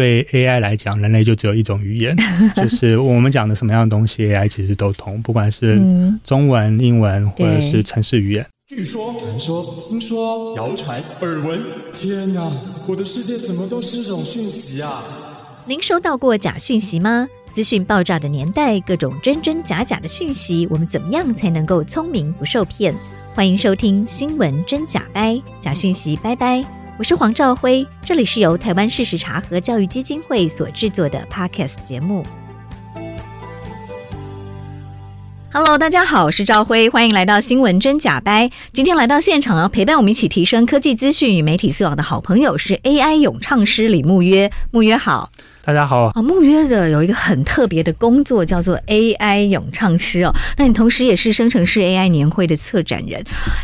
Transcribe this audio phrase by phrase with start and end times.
[0.00, 2.16] 对 AI 来讲，人类就只有一种语言，
[2.56, 5.78] 就是我们讲的什么样的东西，AI 其实都通，不管是
[6.24, 8.46] 中文、英文或者是城市语言。
[8.68, 11.60] 据说、传说、听说、谣传、耳闻，
[11.92, 12.50] 天哪，
[12.86, 15.02] 我的世界怎么都是这种讯息啊！
[15.66, 17.28] 您收到过假讯息吗？
[17.52, 22.94] 资讯爆炸的年代，各种真真假假的讯息，我们怎么样才能够聪明不受骗？
[23.34, 26.79] 欢迎收听新闻真假掰，假讯息拜拜。
[27.00, 32.26] 我是黄兆辉，这里是由台湾事实查核教育基金会所制作的 Podcast 节目。
[35.50, 38.50] Hello，大家好，我是兆辉，欢迎来到新闻真假掰。
[38.74, 45.30] 今天来到现场，陪伴我们一起提升科技资讯与媒体素养的好朋友是 AI 咏唱师李沐约，沐约好。
[45.62, 50.34] 大家好啊，木约的有一个很特别的工作，叫做 AI 咏唱师哦。
[50.56, 53.22] 那你同时也是生成式 AI 年会的策展人。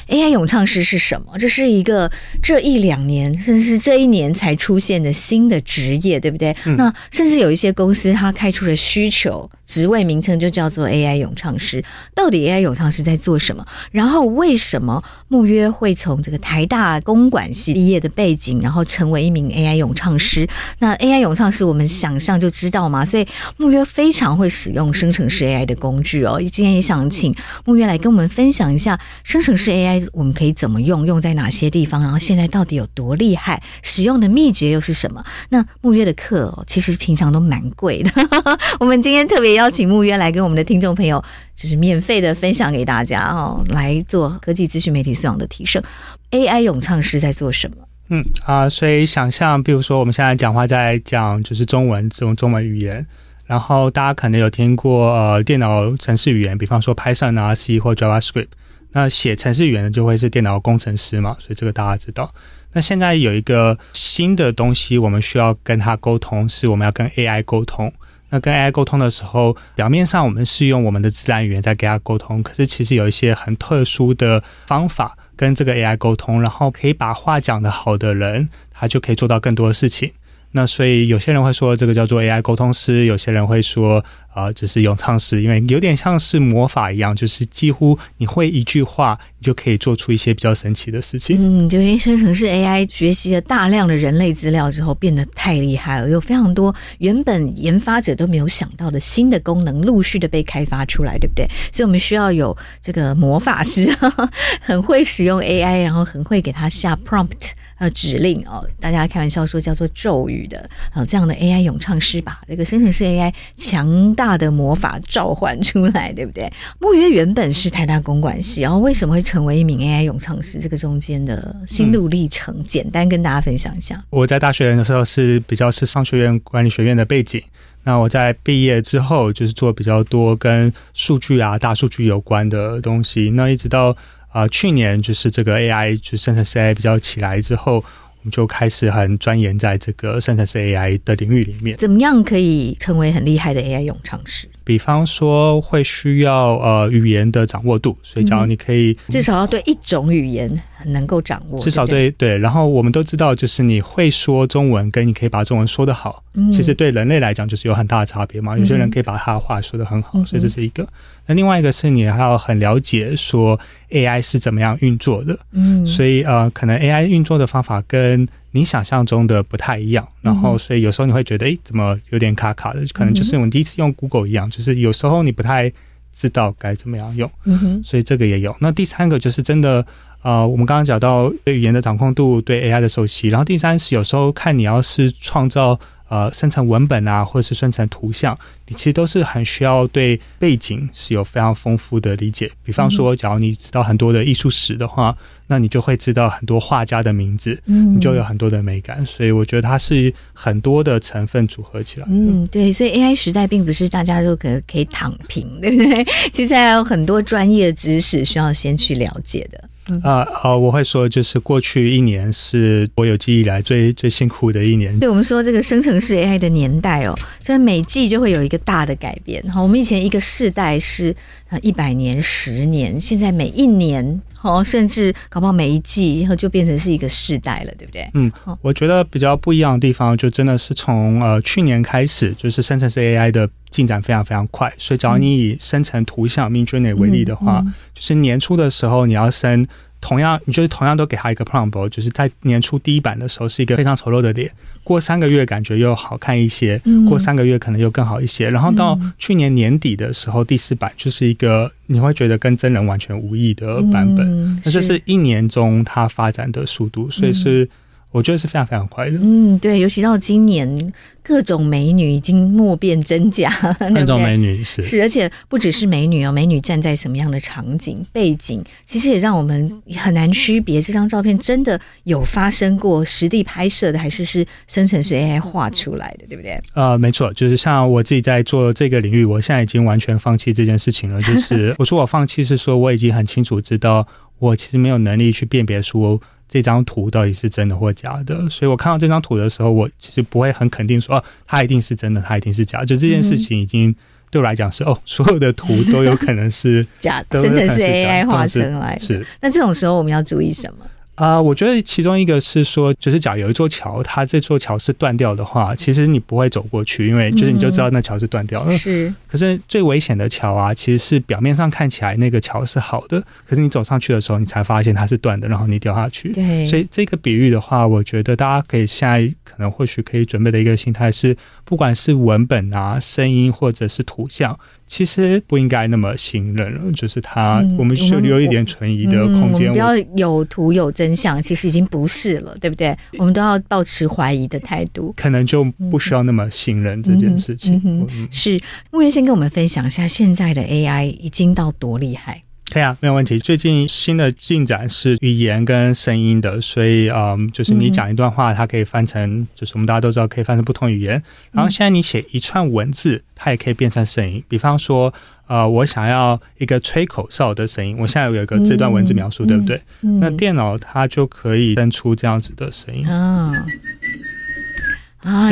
[0.08, 1.38] AI 咏唱师是什么？
[1.38, 2.10] 这是一个
[2.42, 6.54] 这一两年，甚至是这一年才出现的新的职业，对不对？
[6.66, 11.82] 嗯、那甚至有一些公司，它开出了需求，职位名称就叫做 AI 咏唱师。
[12.14, 13.64] 到底 AI 咏唱师在做什么？
[13.90, 20.46] 然后为什么木约会从这个台大公管系毕业的背景，然后成为一名 AI 咏唱师？
[20.78, 26.40] 那 AI 咏唱师，我们想象就知道嘛，所以木约非常会使用生成式 AI 的工具哦。
[26.52, 27.34] 今天也想请
[27.64, 35.22] 木约来跟我们分享一下生成式 AI 我们可以怎么用，用在哪些地方，然后现在到底有多厉害，使用的秘诀又是什么？
[35.50, 38.10] 那木约的课哦，其实平常都蛮贵的。
[38.80, 41.22] 我们今天特别邀请木约来跟我们的听众朋友，
[41.54, 45.82] 就是免费的分享给大家哦，来做科技资讯媒体素养的提升。
[46.30, 47.76] AI 咏唱师在做什么？
[48.08, 53.04] 嗯啊、所以想象，比如说我们现在讲话在讲就是中文这种中文语言，
[53.46, 58.46] 然后大家可能有听过呃电脑程式语言，比方说 Python 啊、C 或 JavaScript，
[58.92, 62.32] 那写程式语言的就会是电脑工程师嘛，所以这个大家知道。
[62.72, 67.92] 那现在有一个新的东西，我们需要跟他沟通，是我们要跟 AI 沟通。
[68.28, 75.16] 那跟 AI 沟通的时候，表面上我们是用我们的自然语言在跟他沟通，可是其实有一些很特殊的方法。
[75.36, 80.14] 跟这个 AI 沟通，然后可以把话讲的好的人，他就可以做到更多的事情。
[80.56, 84.02] 那所以有些人会说这个叫做 AI 沟通师，有些人会说
[84.32, 91.36] 啊、呃，就是咏唱师，因为有点像是魔法一样，就是几乎你会一句话，你就可以做出一些比较神奇的事情。
[91.38, 101.46] 嗯，就因为生成式 AI 学习了大量的人类资料之后，变得太厉害了，有非常多原本研发者都没有想到的新的功能，陆续的被开发出来，对不对？
[101.70, 103.94] 所以我们需要有这个魔法师，
[104.62, 107.50] 很会使用 AI，然后很会给他下 prompt。
[107.78, 116.50] 呃，指令哦，大家开玩笑说叫做咒语的，呃，这样的 AI 咏唱师把这个生成式 AI 强大的魔法召唤出来，对不对？
[116.80, 120.58] 木约原本是台大公管系，然后为什么会成为一名 AI 咏唱师？
[120.58, 124.02] 这个中间的心路历程，嗯，简单跟大家分享一下。
[124.08, 127.42] 我在大学的时候是比较是商学院管理学院的背景，
[127.84, 133.94] 那我在毕业之后就是做比较多跟数据啊、大数据有关的东西，那一直到。
[134.36, 141.74] 啊、去年就是这个 AI 就生成式 AI 比较起来之后，我们就开始很钻研在这个生成式 AI 的领域里面。
[141.78, 144.46] 怎么样可以成为很厉害的 AI 咏唱师？
[144.66, 150.50] 比方说会需要呃语言的掌握度，所以假如你可以、嗯、至少要对一种语言
[150.86, 152.38] 能够掌握，至少对对，对。
[152.38, 158.58] 然后我们都知道，就是你会说中文，跟你可以把中文说得好，嗯、其实对人类来讲就是有很大的差别嘛。
[158.58, 160.84] 有些人可以把他的话说得很好，嗯、所以这是一个。
[161.28, 163.58] 那另外一个是你还要很了解说
[163.90, 168.26] AI 是怎么样运作的，嗯，所以呃，可能 AI 运作的方法跟
[168.56, 172.80] 你想象中的不太一样，然后所以有时候你会觉得，诶，怎么有点卡卡的？
[172.94, 175.70] 可能就是我们第一次用 Google 一样，就是有时候你不太
[176.12, 178.56] 知道该怎么样用，嗯哼，所以这个也有。
[178.60, 179.86] 那第三个就是真的，
[180.22, 185.78] 呃，我们刚刚讲到对语言的掌控度，对 AI 的熟悉，然后第三是有时候看你要是创造。
[186.08, 188.38] 呃，生成文本啊，或者是生成图像，
[188.68, 192.48] 你其实都是很需要对背景是有非常丰富的理解。
[192.62, 195.12] 比方说，假如你知道很多的艺术史的话，
[195.46, 199.04] 那你就会知道很多画家的名字，嗯，你就有很多的美感。
[199.06, 202.06] 所以我觉得它是很多的成分组合起来。
[202.10, 206.04] 嗯，对，所以 AI 时代并不是大家都可可以躺平，对不对？
[206.32, 209.62] 其实还有很多专业知识需要先去了解的。
[210.02, 210.56] 啊、嗯、啊！
[210.56, 214.98] 我会说，就是过去一年是我有记忆以来最最辛苦的一年。
[214.98, 219.40] 对，我们说这个生成式 AI 的年代哦，所以每季就会有一个大的改变。
[219.44, 221.14] 哈，我们以前一个世代是
[221.48, 228.10] 啊一百年、十年，现在每一年，哦，甚至搞不好每一季，然后就变成是一个世代了，对不对？
[228.14, 234.72] 嗯，我觉得比较不一样的地方，就真的是从呃去年开始，就是生成式 AI 的进展非常非常快。
[234.76, 237.64] 所以，只要你以生成图像 Midjourney 为例的话，
[237.94, 239.66] 就是年初的时候你要生。
[240.06, 244.48] 同样，你就是同样都给他一个 prompt，就是在年初第一版的时候是一个非常丑陋的脸，
[244.84, 255.02] 过三个月感觉又好看一些，过三个月可能又更好一些，然后到去年年底的时候，第四版就是一个你会觉得跟真人完全无异的版本，那这是。
[255.06, 257.68] 一年中它发展的速度，所以是。
[258.12, 259.18] 我觉得是非常非常快的。
[259.20, 260.92] 嗯，对，尤其到今年，
[261.22, 263.52] 各种美女已经莫辨真假。
[263.94, 276.58] 各种美女是是，而且不只是美女哦，美女站在什么样的场景背景，其实也让我们很难区别这张照片真的有发生过实地拍摄的，还是是生成式 AI 画出来的，对不对？
[276.72, 281.20] 呃，没错，就是像我自己在做这个领域，我现在已经完全放弃这件事情了。
[281.20, 284.06] 就是 我说我放弃，是说我已经很清楚知道，
[284.38, 286.18] 我其实没有能力去辨别出。
[286.56, 288.48] 这张图到底是真的或假的？
[288.48, 292.86] 所以我看到这张图的时候，我其实不会很肯定说，哦，它一定是真的，它一定是假的。
[292.86, 293.94] 就这件事情已经
[294.30, 299.00] 对我来讲是，哦，所有的图都有可能是 假的，生成是 AI 化成来的。
[299.00, 299.26] 是。
[299.42, 300.86] 那这种时候我们要注意什么？
[301.16, 308.72] 啊、呃，我觉得其中一个是说，就是假如有一座桥，它这座桥是断掉的话，其实你不会走过去，因为就是你就知道那桥是断掉了。
[308.72, 309.14] 嗯、是。
[309.26, 316.32] 可是最危险的桥啊，其实是表面上看起来那个桥是好的，可是你走上去的时候，你才发现它是断的，然后你掉下去。
[316.32, 316.66] 对。
[316.66, 321.34] 所以这个比喻的话，我觉得大家可以现在可能或许可以准备的一个心态是，
[321.64, 324.58] 不管是文本啊、声音或者是图像。
[324.88, 329.72] 其实不应该那么信任了，就是它，我们需要留一点存疑的空间。
[329.72, 332.96] 不要有图有真相，其实已经不是了，对不对？
[333.18, 338.06] 我们都要保持怀疑的态度，可能就不需要那么信任这件事情。
[338.30, 338.56] 是
[338.92, 342.40] 木原先跟我们分享一下现在的 AI 已经到多厉害。
[342.72, 343.38] 可以啊，没有问题。
[343.38, 351.22] 最近新的进展是语言跟声音的，所以嗯，就是你讲一段话，它可以翻成，就是我们大家都知道可以翻成不同语言。
[351.52, 354.42] 然后现在你写一串文字，它也可以变成声音。
[354.48, 355.14] 比方说，
[355.46, 359.80] 呃，我想要一个吹口哨的声音，我现在有一个这段文字描述，对不对？
[360.20, 363.08] 那电脑它就可以生出这样子的声音。
[363.08, 363.52] 啊，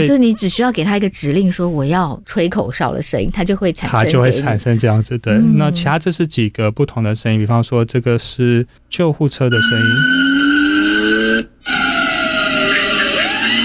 [0.06, 5.18] 就你只需要给他一个指令，说我要吹口哨的声音，它就会产生，它就会产生这样子。
[5.18, 9.86] 对，嗯、那其他这是几个不同的声音，比方说这个是救护车的声音，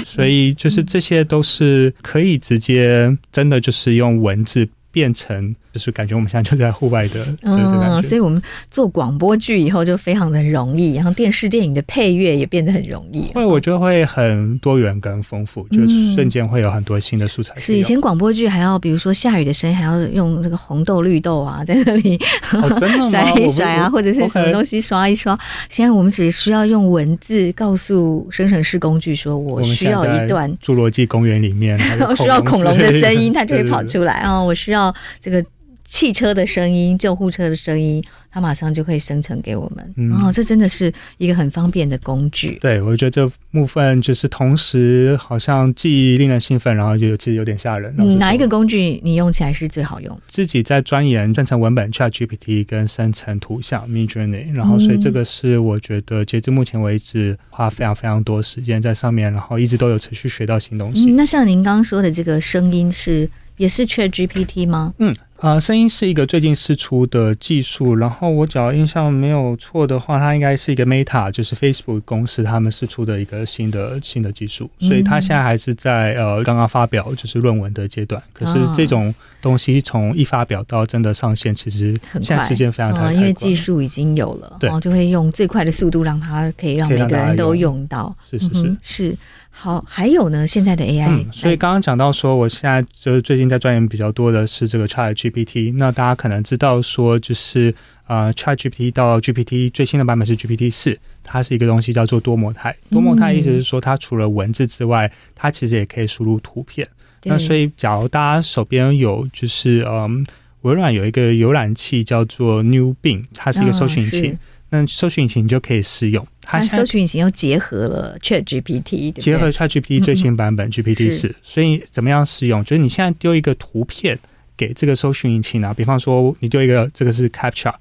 [0.04, 5.54] 所以就是这些都是可以直接真的就是用文字变成。
[5.72, 8.42] 就是感觉我们现在就在户外的， 嗯，所以我们
[8.72, 13.30] 做广播剧以后就非常的容易，然后电视电影的配乐也变得很容易。
[13.32, 15.78] 会，我觉得会很多元跟丰富，就
[16.12, 17.54] 瞬间会有很多新的素材。
[17.54, 22.18] 是以前广播剧还要，比如说下雨的声音，还要用那个红豆绿豆啊， 在那里
[23.08, 25.38] 甩一甩啊，或者是什么东西刷一刷。
[25.68, 31.78] 现在我们只需要用文字告诉生成式工具说，我需要一段侏罗纪公园里面，
[32.16, 34.42] 需要恐龙的声音，它就会跑出来啊。
[34.42, 34.79] 我需要
[35.20, 35.44] 这个。
[35.92, 38.00] 汽车的声音、救护车的声音，
[38.30, 39.94] 它马上就可以生成给我们。
[39.96, 42.56] 嗯、哦，这真的是一个很方便的工具。
[42.60, 47.92] 对，我觉得这部分就是同时好像既令人兴奋，然后就其实有点吓人。
[47.98, 50.16] 嗯，哪一个工具你用起来是最好用？
[50.28, 61.10] 自己在钻研生成文本 ChatGPT 跟生成图像 Midjourney，然后所以这个是我觉得截至目前为止花非常非常多时间在上面，然后一直都有持续学到新东西。
[61.10, 63.28] 嗯、那像您刚刚说的这个声音是
[63.60, 64.94] 也是 ChatGPT 吗？
[64.96, 65.14] 嗯。
[65.40, 78.22] 啊，声音是一个最近试出的技术，然后我只要印象没有错的话，它应该是一个 Meta，就是 Facebook 公司他们试出的一个新的新的技术，所以它现在还是在呃刚刚发表就是论文的阶段。
[78.34, 88.14] 可是这种东西从一发表到真的上线，其实现在时间非常快，因为技术已经有了，然后就会用最快的速度让它可以让每个人都用到。
[88.30, 89.16] 是是是是。
[89.52, 94.86] 好，还有呢，现在的 AI，嗯，所以刚刚讲到说，我现在就是最近在钻研比较多的是这个
[95.30, 95.74] ChatGPT。
[95.76, 97.74] 那大家可能知道说，就是
[98.06, 102.76] 呃，ChatGPT 到 GPT 最新的版本是 GPT 四，它是一个东西叫做多模态。
[102.90, 106.86] 多模态意思是说，它除了文字之外，它其实也可以输入图片。
[107.24, 110.24] 那所以，假如大家手边有就是嗯，
[110.62, 114.38] 微软有一个浏览器叫做 New Bing，它是一个搜寻引擎。
[114.72, 122.62] 那搜寻引擎就可以试用，它搜寻引擎又结合了 Chat GPT，结合 Chat GPT 最新版本 GPT 四，所以怎么样使用？
[122.62, 124.16] 就是你现在丢一个图片
[124.60, 127.72] 给这个搜寻引擎啊，比方说你丢一个这个是 Captcha。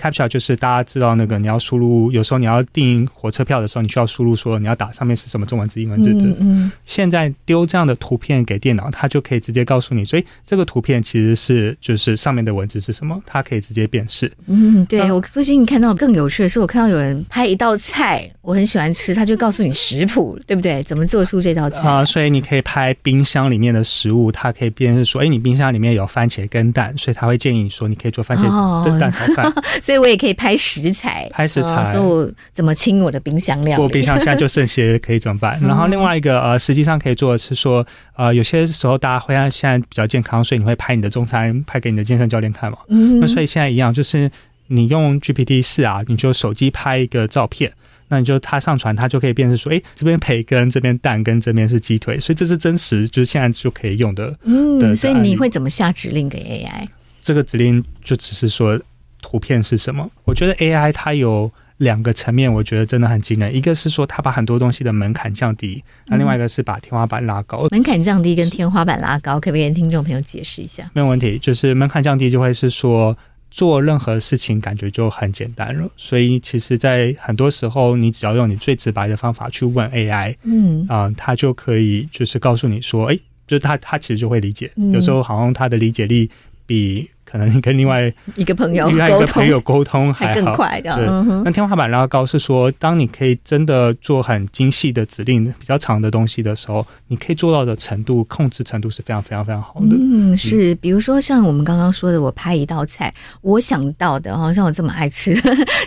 [0.00, 6.22] Captcha 就是大家知道那个，你要输入，有时候你要订火车票的时候，你需要输入说你要打上面是什么中文字、英文字的。
[6.22, 6.72] 嗯嗯。
[6.84, 14.30] 现在丢这样的图片给电脑，它就可以直接告诉你，所以这个图片其实是就是上面的文字是什么，它可以直接辨识。
[14.46, 20.82] 嗯，对，我最近看到更有趣的是，我看到有人拍一道菜，我很喜欢吃，他就告诉你食谱，对不对？
[20.84, 22.04] 怎么做出这道菜啊？
[22.04, 29.52] 所以你可以拍冰箱里面的食物，它可以辨识说，哎，你冰箱里面有番茄跟蛋，所以他会建议你说你可以做番茄跟蛋炒饭。
[29.88, 33.80] 所以我也可以拍食材，拍食材，说我怎么清我的冰箱料。
[33.80, 35.58] 我冰箱现在就剩些，可以怎么办？
[35.66, 42.76] 然后另外一个呃，实际上可以做的是说，呃，有些时候大家会像现在比较健康，所以你会拍你的中餐拍给你的健身教练看嘛。
[42.88, 43.18] 嗯。
[43.18, 44.30] 那所以现在一样，就是
[44.66, 47.72] 你用 GPT 四啊，你就手机拍一个照片。
[48.08, 54.36] 那你就他上传，他就可以辨识说，哎、欸，这边培根，这边蛋，跟这边是鸡腿，所以这是真实，就是现在就可以用的。
[54.44, 56.86] 嗯，所以你会怎么下指令给 AI？
[57.22, 58.78] 这个指令就只是说
[59.22, 60.10] 图片是什么。
[60.24, 63.54] 我觉得 AI 它有两个层面，我觉得真的很惊人。
[63.54, 67.66] 一个是说它把很多东西的门槛降低，那另外一个是把天花板拉高。
[67.70, 70.90] 门槛降低跟天花板拉高，可不可以跟听众朋友解释一下？
[70.94, 73.16] 没有问题，就是门槛降低就会是说。
[73.50, 86.30] 做任何事情感觉就很简单了，所以其实，在很多时候，你只要用你最直白的方法去问 AI，嗯，啊、呃，它就可以就是告诉你说，哎、欸，就是它它其实就会理解，有时候好像它的理解力
[86.66, 87.08] 比。
[87.30, 90.96] 可能你跟另外一个朋友、另外一个朋友沟通还，还更快的。
[90.96, 91.06] 对，
[91.44, 99.88] 那天花板拉高是说，当你可以真的做很精细的指令、比较长的东西的时候，你可以做到的程度、控制程度是非常非常非常好的。
[99.90, 105.34] 嗯，是，比如说像我们刚刚说的，我拍一道菜，我想到的，好像我这么爱吃，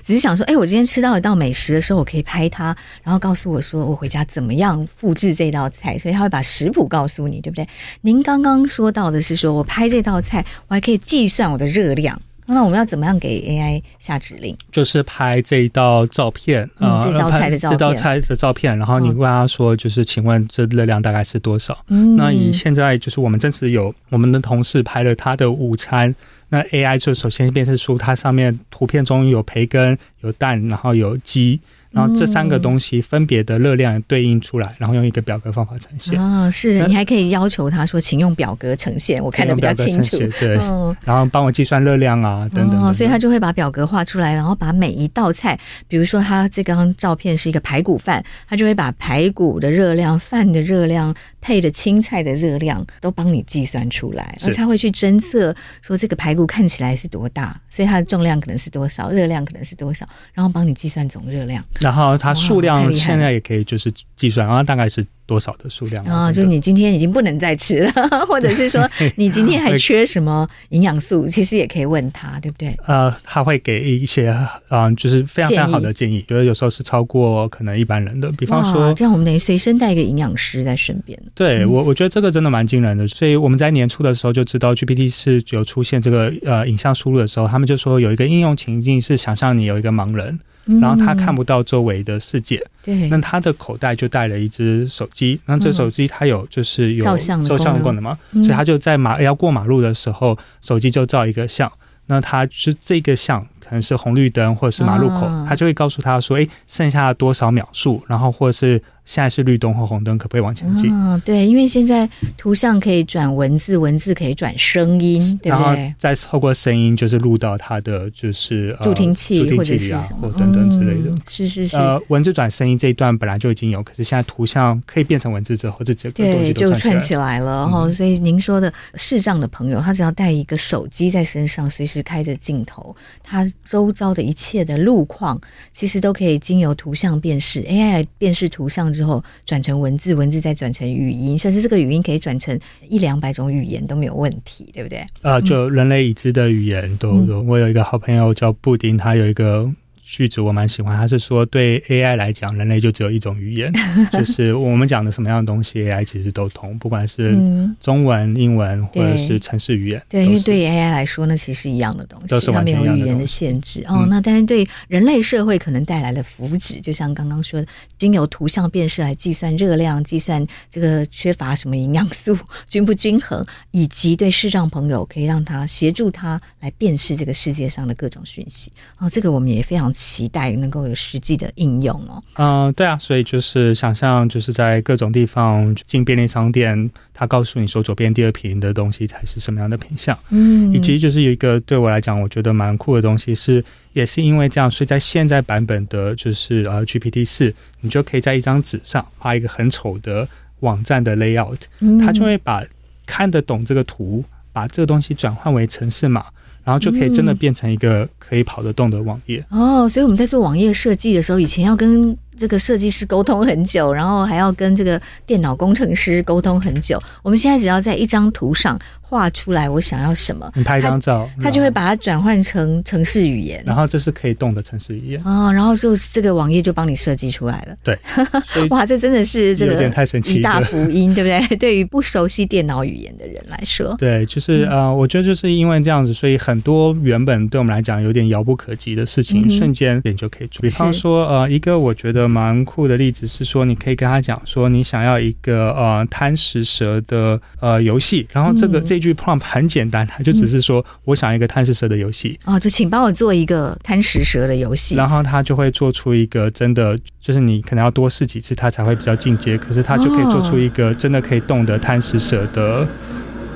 [0.03, 2.65] 只是想说，哎，我今天吃到一道美食的时候，我可以拍它，
[3.01, 7.67] 然后告诉我说，我回家怎么样复制这道菜，所以他会把食谱告诉你，对不对？
[8.01, 11.30] 您刚刚说到的是说我拍这道菜，我还可以计。
[11.31, 14.55] 算我的热量，那我们要怎么样给 AI 下指令？
[14.71, 21.77] 就是拍这一道照片，嗯，这道菜的照片，这道菜的照片，然后你问他说，就是请问这热量大概是多少？
[21.87, 26.13] 嗯，那以现在就是我们真实有我们的同事拍了他的午餐，
[26.49, 31.59] 那 AI 就首先辨识出它上面图片中有培根、有蛋，然后有鸡。
[31.91, 36.17] 然后这三个东西分别的热量对应出来，然后用一个表格方法呈现。
[36.17, 40.17] 啊，是，你还可以要求他说，请用表格呈现，我看的比较清楚。
[40.39, 40.55] 对，
[41.03, 42.93] 然后帮我计算热量啊，等等，等，等。
[42.93, 61.63] 所以他就会把表格画出来，然后把每一道菜，比如说他这张照片是一个排骨饭，他就会把排骨的热量、饭的热量配的青菜的热量都帮你计算出来，而且他会去侦测说这个排骨看起来是多大，所以它的重量可能是多少，热量可能是多少，然后帮你计算总热量。
[61.79, 66.29] 然后它数量现在也可以就是计算，然后大概是多少的数量啊？
[66.29, 67.91] 就是你今天已经不能再吃了，
[68.27, 68.85] 或者是说
[69.15, 72.75] 你今天还缺什么营养素，其实也可以问他，对不对？
[72.85, 74.27] 呃，他会给一些
[74.67, 78.29] 嗯、呃，就是非常非常好的建议，觉得有时候是超过可能一般人的。
[78.33, 81.17] 比方说，这样我们等于随身带一个营养师在身边。
[81.33, 83.07] 对我，我觉得这个真的蛮惊人的。
[83.07, 90.37] 所以我们在年初的时候就知道 GPT 是有出现这个呃影像输入的时候，他们就说有一个应用情境是想象你有一个盲人。
[90.65, 101.71] 然后他看不到周围的世界，对，那他的口袋就带了一只手机，那这手机它有就是有照相的功能嘛，所以他就在马要过马路的时候，手机就照一个相，
[102.05, 108.81] 那他是这个相可能是红绿灯或者是马路口，他就会告诉他说，哎，剩下多少秒数，然后或者是。
[109.03, 110.91] 现在是绿灯或红灯，可不可以往前进？
[110.93, 115.63] 嗯，对，因为现在图像可以转文字，文字可以转声音， 对不对？
[115.63, 121.09] 然后再透过声音，就是录到它的就是助听器，助听器啊，或等等之类的。
[121.09, 121.75] 嗯、是是是。
[121.75, 127.67] 呃，文字转声音这一段本来就已经有，可是现在图像可以变成文字之后，这整个东西就串起来了。
[127.67, 135.39] 哈、嗯，所以您说的视障的朋友，他只要带一个手机在身上，随时开着镜头，他周遭的一切的路况，
[135.73, 139.71] 其实都可以经由图像辨识 AI 来辨识图像之后转成。
[139.81, 145.03] 文字，文字再转成语音，甚至这个语音可以转成一两百种语言都没有问题，对不对？
[145.23, 147.41] 呃，就人类已知的语言都都。
[147.41, 149.71] 我有一个好朋友叫布丁，他有一个。
[150.17, 153.71] 句子我蛮喜欢，他是说对 AI 来讲，人类就只有一种语言，
[154.11, 157.33] 就是我们讲的什么样的东西，AI 其实都通，不管是
[157.79, 160.03] 中文、英文或者是城市语言。
[160.09, 163.83] 对，因为对于 AI 来说，呢其实是一样的东西，它没有语言的限制。
[163.87, 172.37] 哦，那但是对人类社会可能带来的福祉，就像刚刚说的，经由图像辨识来计算热量，计算这个缺乏什么营养素，
[172.69, 178.69] 均不均衡， 以及对视障朋友可以让他协助他来辨识这个世界上的各种讯息。
[178.97, 179.89] 哦，这个我们也非常。
[180.01, 182.23] 期待能够有实际的应用哦。
[182.33, 190.17] 嗯，对啊，所以就是想象，就是在各种地方进便利商店，他告诉你说左边第二瓶的东西才是什么样的品相。
[190.29, 200.27] 嗯，以及就是有一个对我来讲，我觉得蛮酷的东西是，也是因为这样，所以在现在版本的，就是呃 GPT 四，你就可以在一张纸上画一个很丑的
[200.61, 201.59] 网站的 layout，
[201.99, 202.63] 它就会把
[203.05, 206.25] 看得懂这个图，把这个东西转换为城市码。
[206.63, 209.43] 然后就可以真的变成一个可以跑得动的网页。
[209.51, 217.01] 嗯、哦，所以我们在做网页设计的时候，以前要跟这个设计师沟通很久，然后还要跟这个电脑工程师沟通很久。
[217.23, 218.79] 我们现在只要在一张图上。
[219.11, 220.49] 画出来我想要什么？
[220.55, 223.61] 你拍一张照，它就会把它转换成城市语言。
[223.65, 227.75] 然后这是可以动的城市语言哦，然后就这个网页就帮你设计出来了。
[227.83, 227.99] 对，
[228.71, 231.57] 哇，这真的是这个有点太神奇，一大福音，对不对？
[231.57, 240.61] 对于不熟悉电脑语言的人来说， 对，就是呃，我觉得就是因为这样子，所以很多原本对我们来讲有点遥不可及的事情，瞬间点就可以做。
[240.61, 249.00] 比方说，呃，一个我觉得蛮酷的例子是说，你可以跟他讲说，你想要一个呃贪食蛇的呃游戏，然后这个这。
[249.01, 252.39] 句 prompt 很简单，他就只是说我想一个贪食蛇的游戏。
[252.45, 259.57] 哦，就请帮我做一个贪食蛇的游戏，然后他就会做出一个真的，就是你可能要多试几次，它才会比较进阶。
[259.57, 262.87] 可是他就可以做出一个真的可以动的贪食蛇的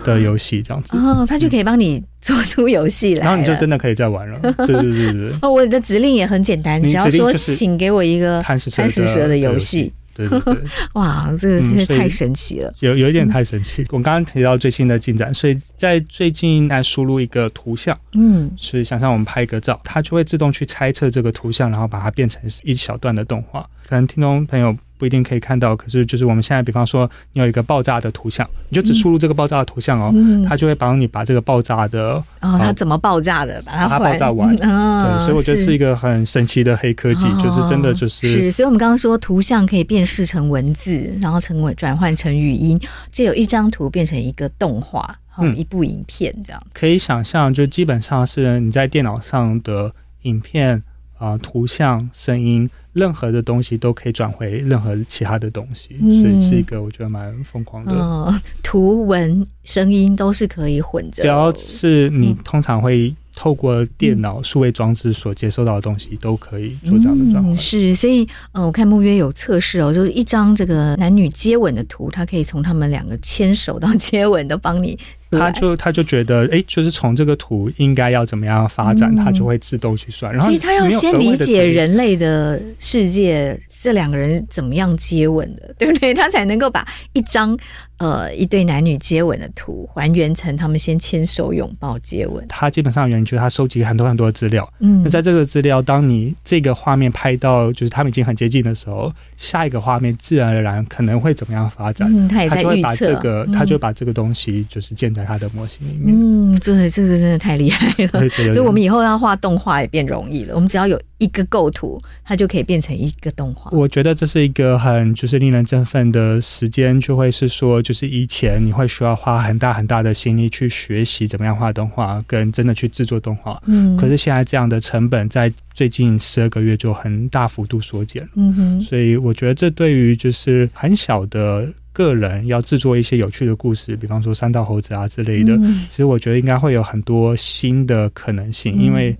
[0.03, 0.97] 的游戏，这样子。
[0.97, 4.39] 哦，他就可以帮你做出游戏来，然后你就真的可以再玩了。
[4.41, 8.69] 对对对对哦，我的指令也很简单，只要说请给我一个贪食
[9.05, 9.91] 蛇的游戏。
[10.15, 10.57] 对对对，
[10.95, 13.83] 哇，这个真是太神奇了，有有一点太神奇。
[13.83, 23.61] 嗯、我刚刚提到最新的进展，所以在最近来输入一个图像，嗯，是想象我们拍一个照，它就会自动去猜测这个图像，然后把它变成一小段的动画。
[23.87, 24.75] 可能听众朋友。
[24.97, 34.55] 不一定可以看到，可是就是我们现在，比方说你有一个爆炸的图像，你就只输入这个爆炸的图像哦，嗯、它就会帮你把这个爆炸的哦，它怎么爆炸的，把它，爆炸完。
[34.61, 38.51] 嗯、对，所以我觉得是一个很神奇的黑科技，是就是真的就是是。
[38.51, 42.79] 所以我们刚刚说图像可以辨识成文字，然后成为转换成语音，
[43.11, 46.63] 这有一张图变成一个动画，嗯，一部影片这样。
[46.73, 50.81] 可以想象，就基本上是你在电脑上的影片
[51.17, 52.69] 啊、呃，图像、声音。
[52.93, 57.91] 任何的东西都可以转回任何其他的东西，嗯、所以是一个我觉得蛮疯狂的。
[57.93, 67.51] 嗯，图文声音都是可以混着，只要是你通常会透过电脑数位装置所接收到的东西，都可以做这样的转换。
[67.51, 67.55] 嗯。
[67.57, 74.97] 是，所以嗯，我看木约有测试哦，就是一张这个男女接吻的图，它可以从他们两个牵手到接吻都帮你。
[75.37, 80.31] 他就他就觉得，哎、欸，就是从这个图应该要怎么样发展，嗯、他就会自动去算。
[80.31, 86.13] 然后，所以他要先理解人类的世界，这两个人怎么样接吻的，对不对？
[86.13, 87.57] 他才能够把一张。
[87.97, 92.45] 呃，一对男女接吻的图还原成他们先牵手拥抱接吻。
[92.49, 94.69] 他基本上原因就是他收集很多很多的资料。
[94.79, 102.09] 嗯，那在这个资料，当你这个画面拍到就是他们已经很接近的时候，下一个画面自然而然可能会怎么样发展？
[102.13, 102.65] 嗯，他也在预测。
[102.65, 106.13] 他就会把这个，嗯、他就把这个东西就是建在他的模型里面。
[106.13, 108.27] 嗯，这个这个真的太厉害了。
[108.29, 110.53] 所以我们以后要画动画也变容易了。
[110.53, 113.71] 我们只要有一个构图，它就可以变成一个动画。
[113.71, 117.81] 我觉得这是一个很就是令人振奋的时间，就会是说。
[117.85, 123.61] 就是以前你会需要花很大很大的心力去学习怎么样画动画，跟真的去制作动画。
[123.67, 128.29] 嗯，可是现在这样的成本在最近十二个月就很大幅度缩减了。
[128.37, 139.15] 嗯哼，所以我觉得这对于就是很小的个人要制作一些有趣的故事，比方说三道猴子啊之类的，嗯、其实我觉得应该会有很多新的可能性，因为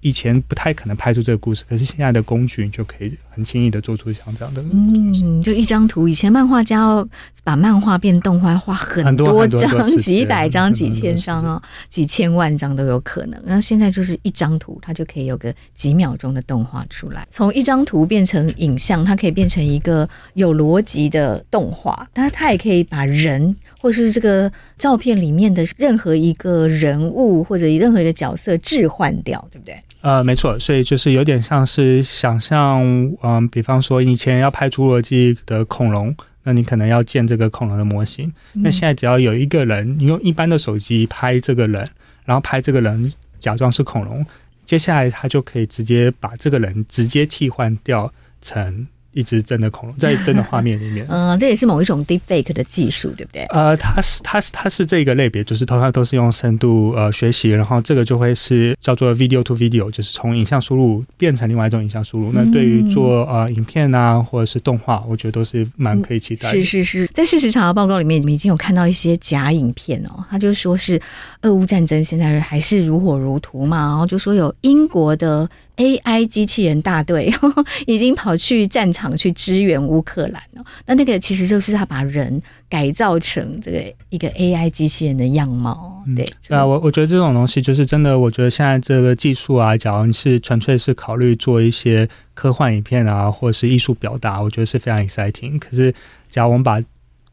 [0.00, 4.62] 以前不太可能拍出这个故事，可是现在的工具你就可以很轻易的做出像这样的。
[4.72, 7.08] 嗯，就一张图，以前漫画家要
[7.42, 13.42] 把漫画变动画，画很多张，几百张、几千张啊，几千万张都有可能。
[13.44, 17.26] 然后现在就是一张图，它就可以有个几秒钟的动画出来。
[17.30, 22.06] 从一张图变成影像，它可以变成一个有逻辑的动画。
[22.12, 29.76] 但它也可以把人或是这个照片里面的任何一个人物或者任何一个角色置换掉，对不对？
[30.00, 32.82] 呃，没错，所以就是有点像是想象，
[33.24, 38.30] 嗯、呃，比方说以前要拍侏罗纪的恐龙，那你可能要建这个恐龙的模型。
[38.52, 41.88] 嗯、那现在只要有一个人，你用一般的手机拍这个人，
[42.26, 44.24] 然后拍这个人假装是恐龙，
[44.64, 48.86] 接下来他就可以直接把这个人直接替换掉成。
[49.14, 53.44] 一只真的恐龙 在真的画面里面，嗯，这也是某一种 deepfake 的技术，对不对？
[53.44, 62.32] 呃，它是它是它是这个类别，就是通常都是用深度呃学习，然后这个就会是叫做 video to video，就是从影像输入变成另外一种影像输入。
[62.32, 66.56] 那对于做呃影片啊或者是动画，我觉得都是蛮可以期待的。
[66.56, 71.00] 是是是，在事实查核报告里面，你们已经有看到一些假影片哦，他就说是
[71.42, 75.48] 俄乌战争现在还是如火如荼嘛，然后就说有英国的。
[75.76, 77.32] AI 机器人大队
[77.86, 80.64] 已经跑去战场去支援乌克兰了。
[80.86, 86.02] 那那个其实就是他把人改造成这个一个 AI 机器人的样貌。
[86.14, 88.18] 对，对啊，我我觉得这种东西就是真的。
[88.18, 95.58] 我觉得现在这个技术啊，假如你是纯粹是考虑做一些科幻影片啊，或者是艺术表达，我觉得是非常 exciting。
[95.58, 95.92] 可是，
[96.30, 96.80] 假如我们把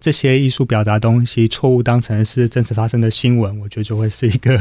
[0.01, 4.57] 这些艺术表达东西错误当成是真实发生的新闻，我觉得就会是一个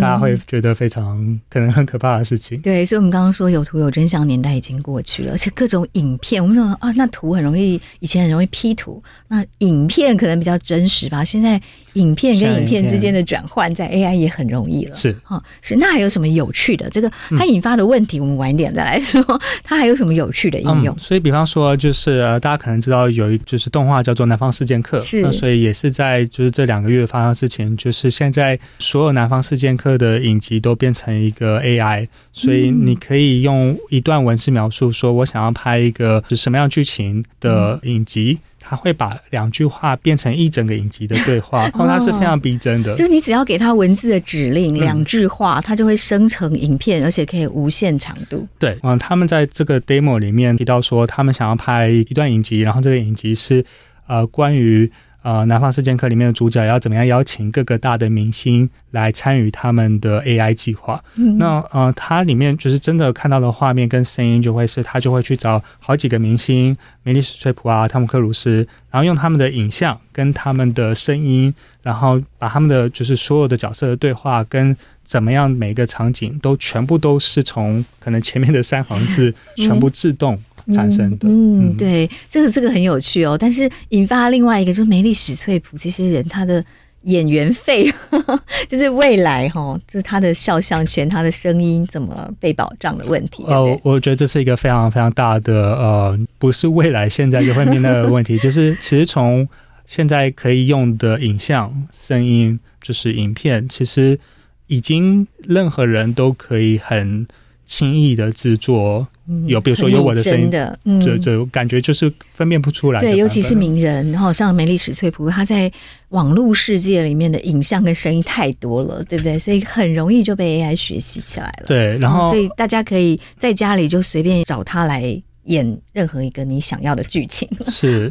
[0.00, 2.58] 大家会觉得非常可能很可怕的事情。
[2.58, 11.24] 嗯、对，所以我们刚刚说有图有真相年代已经过去了，而且各种影片，我们说啊，那图很容易，以前很容易 P 图，那影片可能比较真实吧。
[11.24, 11.62] 现在
[11.94, 14.94] 影片跟影片之间的转换，在 AI 也很容易了。
[14.94, 15.76] 是，哈，是。
[15.76, 16.88] 那还有什么有趣的？
[16.90, 19.22] 这个它引发的问题，我们晚一点再来说。
[19.62, 20.94] 它还有什么有趣的应用？
[20.94, 25.22] 嗯、所以，比方说，就是、呃、大家可能知道有一就是动画叫做《南方四剑客》，是。
[25.22, 38.38] 那所以也是在就是这两个月发生的事情，就是现在所有《南方四剑客》的影集都变成一个 AI，所以你可以用一段文字描述说，我想要拍一个是什么样剧情的影集。
[38.40, 42.94] 嗯他会把两句话变成一整个影集的对话，然后它是非常逼真的。
[42.94, 48.46] 就是你只要给他文字的指令，两句话，它就会生成影片，而且可以无限长度。
[48.60, 53.64] 对，嗯，他们在这个 demo 里面提到说，他们想要拍一段影集，然后这个影集是
[54.06, 54.88] 呃关于。
[55.22, 61.02] 呃，南方四剑客里面的主角要怎么样邀请各个大的明星来参与他们的 AI 计划？
[61.16, 71.52] 嗯，那呃，它里面就是真的看到的画面跟声音，就会是他就会去找好几个明星，梅丽史翠普啊，汤姆克鲁斯，然后用他们的影像跟他们的声音，
[71.82, 80.34] 然后把他们的就是所有的角色的对话跟怎么样每个场景都全部都是从可能前面的三行字全部自动。
[80.34, 83.36] 嗯产生的，嗯，对，这个这个很有趣哦。
[83.38, 86.64] 但是引发另外一个，就是梅丽史翠普这些人，他的
[87.04, 87.90] 演员费，
[88.68, 93.42] 就是未来哈，就是他的肖像权、他的声音怎么被保障的问题。
[93.44, 99.48] 哦、呃，我觉得这是一个非常非常大的呃，不是未来现在就会面对的问题， 就是其实从
[99.86, 104.18] 现在可以用的影像、声音，就是影片，其实
[104.66, 107.26] 已经任何人都可以很
[107.70, 109.06] 轻易的制作。
[109.46, 112.98] 有，比如说有我的声音的，嗯，就就感觉就是分辨不出来。
[112.98, 115.70] 对，尤其是名人，然后像梅丽史翠普，他在
[116.08, 119.38] 网络世界里面的影像跟声音太多了，对不对？
[119.38, 121.66] 所以很容易就被 AI 学习起来了。
[121.68, 125.00] 对，然后、嗯、所以大家可以在家里就随便找他来
[125.44, 127.48] 演任何一个你想要的剧情。
[127.68, 128.10] 是，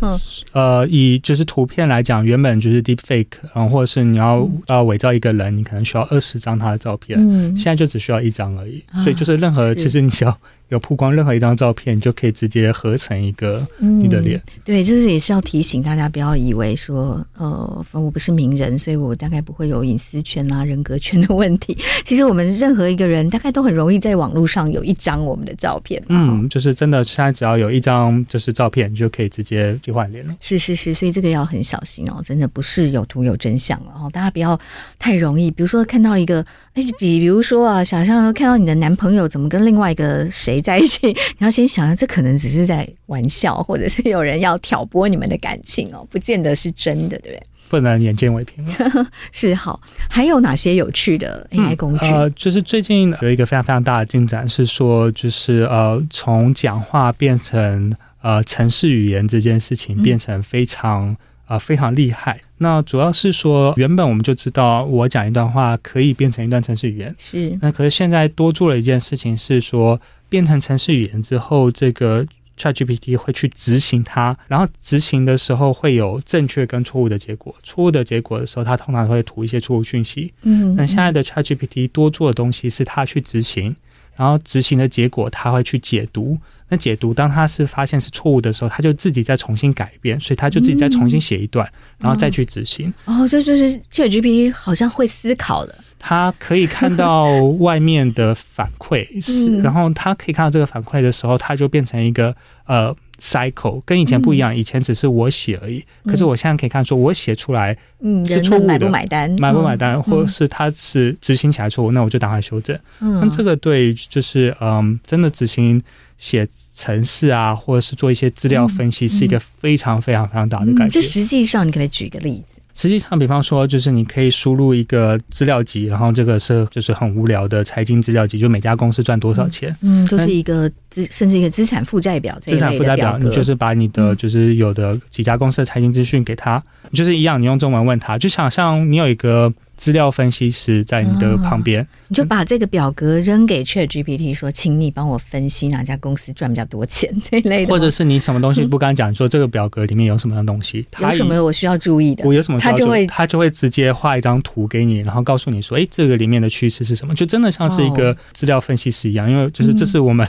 [0.52, 8.84] 呃，以就是图片来讲，原本就是 deep fake，然后或者是你要要伪造一个人，你可能需要二十张他的照片，嗯，现在就只需要一张而已。
[9.04, 10.38] 所以就是任何，其实你只要。
[10.70, 14.38] 有曝光任何一张照片，就可以直接合成一个你的脸。
[14.40, 14.62] 嗯。
[14.64, 21.78] 对，这是也是要提醒大家，不要以为说，呃，我不是名人，所以我大概不会有隐私权啊、人格权的问题。
[22.06, 26.02] 其实我们任何一个人，大概都很容易在网络上有一张我们的照片。
[26.10, 30.34] 嗯，就是真的，现在只要有一张就是照片，你就可以直接去换脸了。
[30.40, 34.60] 是是是，所以这个要很小心哦，真的不是有图有真相了哦，大家不要
[35.00, 35.50] 太容易。
[35.50, 40.59] 比如说看到一个，哎，比比如说啊，想象看到你的男朋友怎么跟另外一个谁。
[40.62, 47.44] 在一起， 你要先想想，这可能只是在玩笑，或者是有人要挑拨你们的感情哦，不见得是真的，对不对？
[47.70, 48.66] 不能眼见为凭。
[49.32, 52.06] 是好，还有哪些有趣的 AI 工具？
[52.06, 61.16] 嗯、呃，就是最近有一个非常非常大的进展，是说，就是呃，从讲话变成呃城市语言这件事情，变成非常。
[61.50, 62.40] 啊、呃，非常厉害。
[62.60, 67.16] 那主要是说，原本我们就知道，我讲一段话可以变成一段城市语言。
[67.18, 67.58] 是。
[67.60, 72.26] 那可是现在多做了一件事情，是说变成程式语言之后，这个
[72.58, 77.56] ChatGPT 会去执行它，然后执行的时候会有正确跟错误的结果。
[77.64, 80.34] 错误的结果的时候，它通常会吐一些错误讯息。
[80.44, 80.76] 嗯。
[80.76, 83.76] 那现在的 ChatGPT 多做的东西是它去执行，
[84.16, 86.38] 然后执行的结果它会去解读。
[86.72, 92.94] 那解读，当它是发现是错误的时候，它就自己再重新改变，所以它就自己再重新写一段，嗯、然后再去执行。
[93.06, 95.74] 哦，这就是 ChatGPT 好像会思考的。
[96.00, 97.26] 他可以看到
[97.60, 102.36] 外面的反馈， 是，然后他可以看到这个反馈的时候，他就变成一个
[102.66, 104.56] 呃 cycle，跟以前不一样。
[104.56, 107.78] 以前只是我写而已，可是我现在可以看说，我写出来
[108.26, 109.36] 是错误的，买不买单？
[109.38, 110.02] 买不买单？
[110.02, 112.80] 或者是他是执行起来错误，那我就赶快修正。
[113.00, 115.82] 那这个对，就是嗯，真的执行。
[116.20, 120.90] 写程式啊，或者是做一些资料分析，是一个非常非常非常大的改变。
[120.90, 122.59] 这、嗯嗯、实际上，你可不可以举一个例子？
[122.80, 132.54] 实际上，比方说，就是你可以输入一个资料集，然后这个是就是很无聊的财经资料集，就每家公司赚多少钱，嗯，都、就是一个资，甚至一个资产负债表这。
[132.54, 136.64] 资产负债表，你就是把你的就是有的几家公司的财经资讯给他，
[136.94, 139.54] 就是一样，你用中文问他，就想像你有一个。
[139.80, 157.16] 资料分析师在你的旁边，你就把这个表格扔给 ChatGPT 说，请你帮我分析哪家公司赚比较多钱 这一类的，或者是你什么东西不敢讲，说这个表格里面有什么样东西，有什么我需要注意的，我有什么他就会他就会直接画一张图给你，然后告诉你说，哎，这个里面的趋势是什么？
[157.16, 160.28] 就真的像是一个资料分析师一样，因为就是这是我们。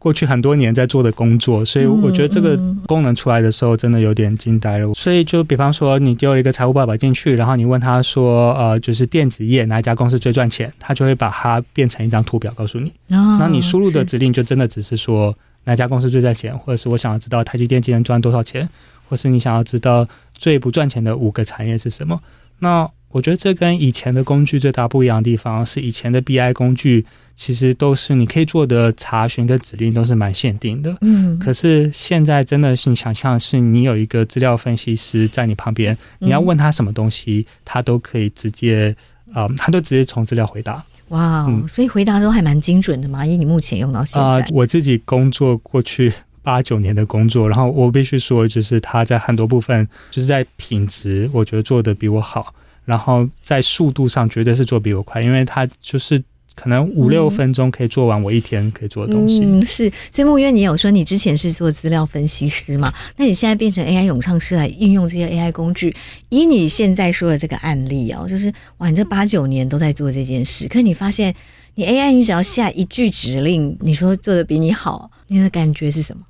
[0.00, 4.92] 过去很多年在做的工作，所以我觉得这个功能出来的时候，真的有点惊呆了。
[4.94, 12.90] 所以就比方说，你丢了一个财务报表进去，然后你问他说，呃，就是电子业哪一家公司最赚钱，他就会把它变成一张图表告诉你。
[13.08, 18.66] 那你输入的指令就真的只是说哪家公司最赚钱，或者是我想要知道台积电今年赚多少钱，
[19.06, 22.18] 或是你想要知道最不赚钱的五个产业是什么？
[22.58, 30.96] 那我觉得这跟以前的工具最大不一样的地方是，以前的 BI 工具其实都是你可以做的查询跟指令都是蛮限定的。
[31.00, 38.94] 嗯，可是现在真的是你想象是你有一个资料分析师在你旁边，你要问他什么东西，他都可以直接
[39.32, 40.84] 啊、呃，他都直接从资料回答。
[41.08, 43.26] 哇、嗯，所以回答都还蛮精准的嘛。
[43.26, 52.54] 以你目前用到现在，啊、呃，我自己工作过去八九年的工作，然后我必须说，就是他在很多部分，就是在品质，我觉得做的比我好。
[52.90, 56.20] 然后在速度上绝对是做比我快，因为他就是
[56.56, 59.44] 可能五六分钟可以做完我一天可以做的东西。
[59.44, 59.88] 嗯，是。
[60.10, 62.92] 所以木月，你有说你之前是做资料分析师嘛？
[63.16, 65.94] 那你现在变成 AI 咏唱师来运用这些 AI 工具，
[66.30, 71.32] 以你现在说的这个案例哦，就是哇，你这八九年都在做这件事，可是你发现
[71.76, 76.22] 你 AI，你只要下一句指令，你说做的比你好，你的感觉是什么？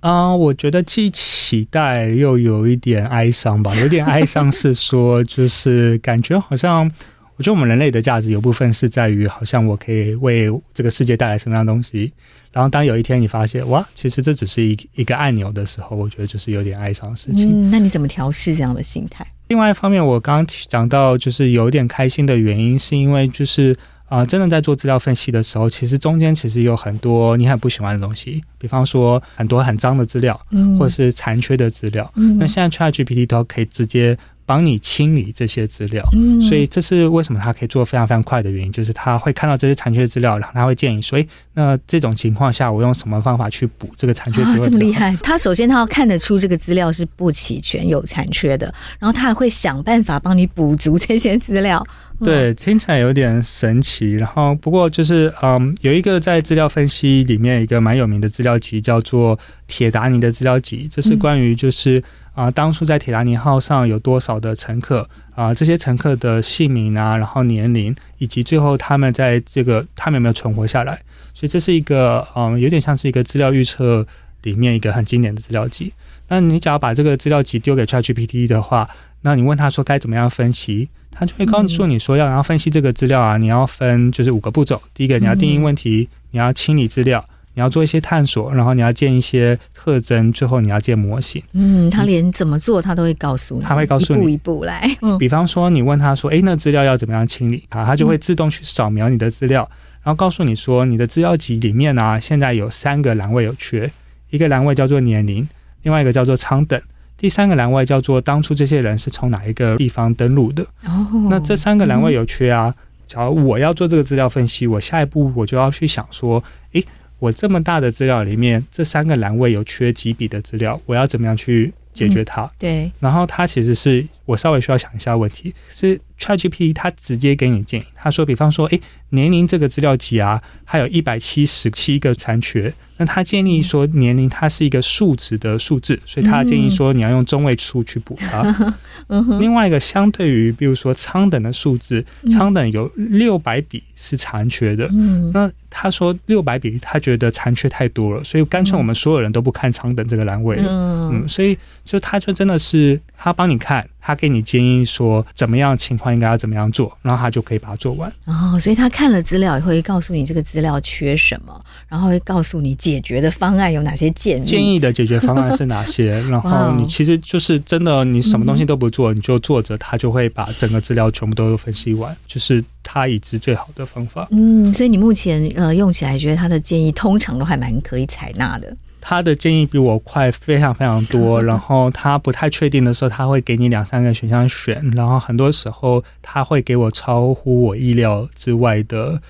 [0.00, 3.74] 啊、uh，我觉得既期待又有一点哀伤吧。
[3.76, 6.90] 有点哀伤是说，就是感觉好像，
[7.36, 12.10] 我觉得我们人类的价值有部分是在于，好像我可以为这个世界带来什么样的东西。
[12.50, 17.68] 然后当有一天你发现，哇，其实这只是一一个按钮的时候，我觉得就是有点哀伤的事情。
[17.68, 19.26] 嗯，那你怎么调试这样的心态？
[19.48, 23.76] 另外一方面，我刚刚讲到，就是有点开心的原因，是因为就是。
[24.10, 32.12] 啊、呃，真的在做资料分析的时候，其实中间其实有很多你很不喜欢的东西，比方说很多很脏的资料，嗯，或者是残缺的资料。
[32.16, 44.64] 嗯，那现在 ChatGPT 都可以直接帮你清理这些资料，嗯，所以这是为什么它可以做非常非常快的原因，就是他会看到这些残缺资料，然后他会建议说，诶，那这种情况下我用什么方法去补这个残缺资料？
[44.64, 45.16] 啊，这么厉害！
[45.22, 51.86] 他首先他要看得出这个资料是不齐全、有残缺的，然后他还会想办法帮你补足这些资料。
[52.24, 54.14] 对，听起来有点神奇。
[54.14, 60.88] 然后，不过就是，嗯，有一个在资料分析里面一个蛮有名的资料集，叫做铁达尼的资料集。
[60.90, 62.02] 这是关于就是
[62.34, 71.00] 啊、当初在铁达尼号上有多少的乘客啊、这些乘客的姓名啊，然后年龄，以及最后他们在这个他们有没有存活下来。
[71.32, 74.06] 所以这是一个，嗯，有点像是一个资料预测
[74.42, 75.92] 里面一个很经典的资料集。
[76.30, 78.88] 那你只要把这个资料集丢给 ChatGPT 的话，
[79.22, 80.88] 那你问他说该怎么样分析？
[81.10, 84.80] 他就会告诉你说，要然后分析这个资料啊，你要分就是五个步骤。
[84.94, 87.22] 第一个，你要定义问题，你要清理资料，
[87.54, 91.42] 你要做一些探索，然后你要建一些特征，最后你要建模型。
[91.52, 94.96] 嗯，他连怎么做他都会告诉你，他会告诉你一步一步来。
[95.18, 99.68] 比方说，你问他说：“诶，那资料要怎么样清理？”啊，他就会自动去扫描你的资料，
[100.04, 103.90] 然后告诉你说，你的资料集里面啊，现在有三个栏位有缺，
[104.30, 105.46] 一个栏位叫做年龄，
[105.82, 106.80] 另外一个叫做舱等。
[107.16, 110.62] 第三个栏位叫做当初这些人是从哪一个地方登陆的。
[110.86, 112.74] 哦，那这三个栏位有缺啊。
[113.06, 116.84] 假如我要做这个资料分析，我下一步我就要去想说，诶，
[117.18, 122.44] 我这么大的资料里面，这三个栏位有缺几笔的资料，我要怎么样去解决它？
[122.44, 122.92] 嗯，对。
[123.00, 132.72] 然后它其实是我稍微需要想一下问题，是 ChatGPT 它直接给你建议，他说，比方说，诶，年龄这个资料集啊，它有一百七十七个残缺。
[132.98, 138.74] 那他建议说，年龄它是一个数值的数字，所以他建议说你要用中位数去补它。
[139.40, 144.86] 另外一个，相对于比如说仓等的数字，仓等有六百笔是残缺的。
[145.32, 150.68] 那他说六百笔，他觉得残缺太多了，所以干脆我们所有人都不看仓等这个栏位了。
[151.10, 153.88] 嗯，所以就他就真的是他帮你看。
[154.02, 158.12] 他给你建议说怎么样情况应该要怎么样做，然后他就可以把它做完。
[158.26, 164.44] 哦，所以他看了资料也会告诉你这个资料缺什么，然后会告诉你解决的方案有哪些建议。
[164.44, 166.20] 建议的解决方案是哪些？
[166.28, 174.28] 然后你其实就是真的，你什么东西都不做，你就坐着，他就会把整个资料全部都分析完，就是他已知最好的方法。
[174.30, 178.76] 嗯，所以你目前呃用起来觉得他的建议通常都还蛮可以采纳的。
[179.00, 189.20] 他的建议比我快非常非常多， 然后他不太确定的时候，他会给你两三个选项选，然后很多时候他会给我超乎我意料之外的。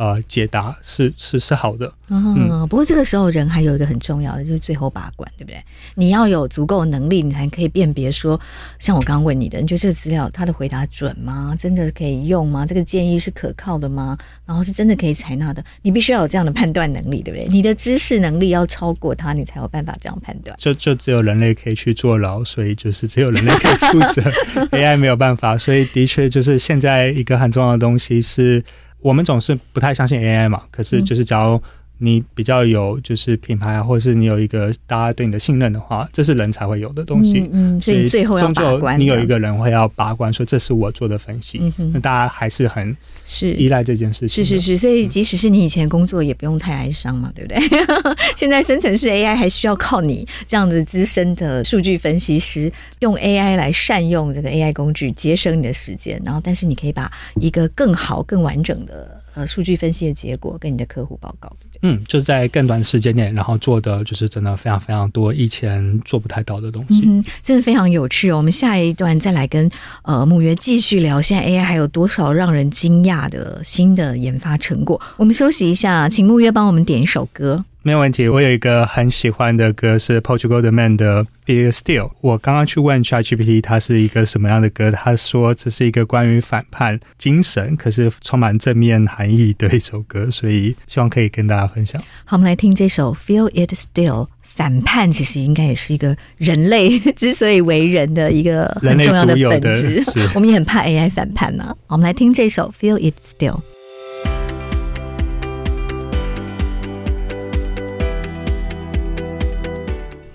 [0.00, 5.62] 呃，解答是是是好的，嗯，不过这个时候人还有一个很重要的，就是最后把关，对不对？
[5.94, 8.40] 你要有足够的能力，你才可以辨别说，
[8.78, 11.54] 像我刚刚问你的，你觉得这个资料他的回答准吗？
[11.58, 12.64] 真的可以用吗？
[12.64, 14.16] 这个建议是可靠的吗？
[14.46, 15.62] 然后是真的可以采纳的？
[15.82, 17.46] 你必须要有这样的判断能力，对不对？
[17.50, 20.56] 你的知识能力要超过他，你才有办法这样判断。
[20.58, 24.22] 就就只有人类可以去坐牢，所以就是只有人类可以负责
[24.70, 25.58] ，AI 没有办法。
[25.58, 28.64] 所以的确就是现在一个很重要的东西是。
[29.00, 31.60] 我们总是不太相信 AI 嘛，可是就是假如
[32.02, 37.40] 你比较有就是品牌啊，或者是你有一个大家对你的信任的话，这是人才会有的东西。
[37.52, 41.60] 嗯，嗯，所以最后要把关，你有一个人会要把关，说这是我做的分析。
[41.92, 44.42] 那大家还是很是依赖这件事情。
[44.42, 47.60] 是是是，所以即使是你以前工作，也不用太哀伤嘛，对不对？
[48.34, 56.20] 现在生成式 AI 还需要靠你这样子资深的数据分析师，用 AI 来善用这个 AI 工具，节省你的时间。
[56.24, 61.54] 然后，但是你可以把一个更好、更完整的呃数据分析的结果跟你的客户报告。
[61.82, 68.36] 嗯，就是在更短的时间内，然后做的就是真的非常非常多以前做不太到的东西，嗯，真的非常有趣哦。
[68.36, 69.70] 我们下一段再来跟
[70.02, 75.00] 呃慕约继续聊，现在 AI 还有多少让人惊讶的新的研发成果？
[75.16, 77.64] 我们休息一下，请慕约帮我们点一首歌。
[77.82, 82.10] 没有问题，我有一个很喜欢的歌是 Portugal the Man 的 Be Still。
[82.20, 84.90] 我刚刚去问 ChatGPT，它是一个什么样的歌？
[84.90, 91.98] 他说这是一个关于反叛精神，可是充满正面含义的一首歌，所以希望可以跟大家分享。
[92.26, 94.28] 好，我们来听这首 Feel It Still。
[94.42, 100.04] 反叛其实应该也是一个人类 之所以为人的一个很重要的本质。
[100.34, 101.74] 我们也很怕 AI 反叛呢、啊。
[101.86, 103.60] 我们来听这首 Feel It Still。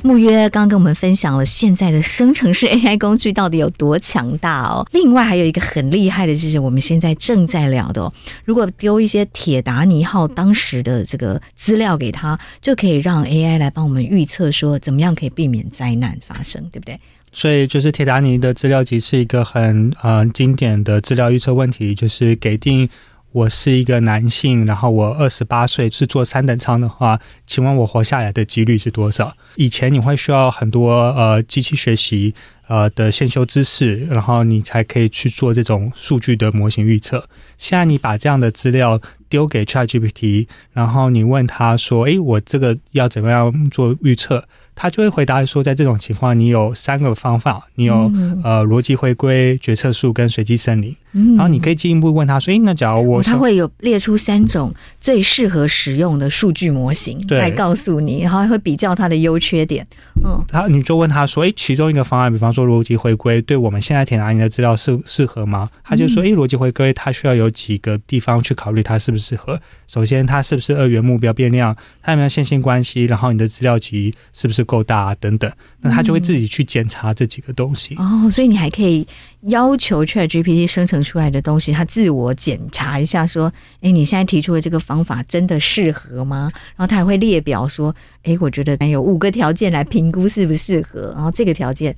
[0.05, 4.85] 慕约刚刚跟我们分享了现在的生成式 AI 工具到底有多强大哦。
[4.91, 8.13] 另外还有一个很厉害的就是我们现在正在聊的哦，
[8.43, 16.99] 如果丢一些铁达尼号当时的这个资料给他，就可以让 AI 来帮我们预测说怎么样可以避免灾难发生，对不对？
[17.33, 22.87] 所以就是铁达尼的资料集是一个很呃经典的资料预测问题，就是给定。
[23.35, 29.33] 我是一个男性，然后我二十八岁，是坐三等舱的话，请问我活下来的几率是多少？
[29.55, 32.33] 以前你会需要很多呃机器学习
[32.69, 37.27] 呃的先修知识，然后你才可以去做这种数据的模型预测。
[37.57, 48.09] 现在你把这样的资料丢给 ChatGPT，然后你问他说：“诶，我这个要怎么样做预测？”他就会回答说，在这种情况，你有三个方法，你有
[48.45, 50.95] 呃逻辑回归、决策树跟随机森林。
[51.35, 59.85] 然后你可以进一步问他说：“诶，那假如我……”他会有列出三种最适合使用的数据模型来告诉你，然后还会比较它的优缺点。
[60.23, 69.59] 嗯，他你就问他说：“诶，其中一个方案，比方说逻辑回归，对我们现在填哪里的资料适适合吗？”他就说：“诶，逻辑回归，它需要有几个地方去考虑它适不适合。
[69.87, 71.75] 首先，它是不是二元目标变量？
[72.01, 73.05] 它有没有线性关系？
[73.05, 75.15] 然后你的资料集是不是够大啊？
[75.15, 75.49] 等等，
[75.85, 77.95] 那他就会自己去检查这几个东西。
[77.95, 79.07] 哦，所以你还可以。
[79.49, 87.95] 要求 ChatGPT 生成出来的东西，它自我检查一下，说：“哎，你现在提出的这个方法真的适合吗？”然后它还会列表说
[88.25, 91.95] ：“哎，我觉得有五个条件来评估适不适合，然后这个条件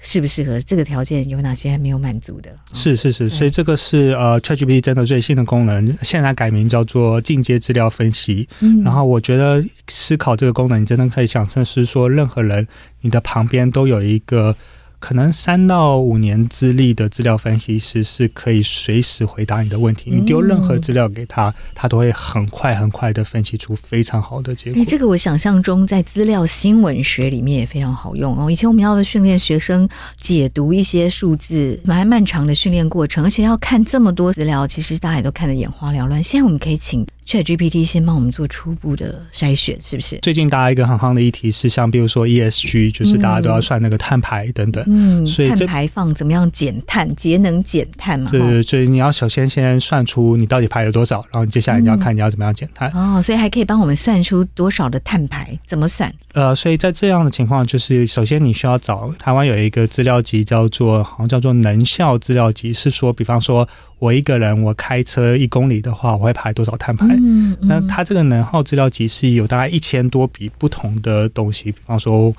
[0.00, 8.48] 适不适合，这个条件有哪些还没有满足的？”是是是，所以这个是呃 ChatGPT 真的最新的功能，现在改名叫做进阶资料分析。
[8.60, 12.66] 嗯，然后我觉得思考这个功能，你真的可以想成是说，任何人
[13.00, 14.56] 你的旁边都有一个。
[14.98, 20.10] 可能三到五年资历的资料分析师是可以随时回答你的问题。
[20.10, 24.80] 你丢任何资料给他，他都会很快很快的分析出非常好的结果。
[24.80, 28.50] 哎，这个我想象中在资料新闻学里面也非常好用哦。
[28.50, 36.22] 以前我们要训练学生解读一些数字，蛮漫长的训练过程，而且要看这么多资料，其实大家也都看得眼花缭乱。
[36.22, 37.06] 现在我们可以请。
[37.28, 40.18] ChatGPT 先帮我们做初步的筛选，是不是？
[40.22, 44.82] 最近大家一个很夯的议题是，像比如说 ESG，就是大家都要算那个碳排等等。
[44.88, 48.30] 嗯，所以碳排放怎么样减碳、节能减碳嘛？
[48.30, 52.90] 对对，所以你要首先先算出你到底排了多少，然后接下来你要看你要怎么样减碳。
[52.92, 55.58] 哦，所以还可以帮我们算出多少的碳排？
[55.66, 56.12] 怎么算？
[56.32, 63.68] 呃，所以在这样的情况，就是首先你需要找台湾有一个资料集叫做好像叫做能效资料集，是说，比方说。
[64.00, 67.04] 我一个人，我开车一公里的话，我会排多少碳排？
[67.16, 72.32] 嗯嗯、那它这个能耗资料集是有大概一千多笔不同的东西，比方说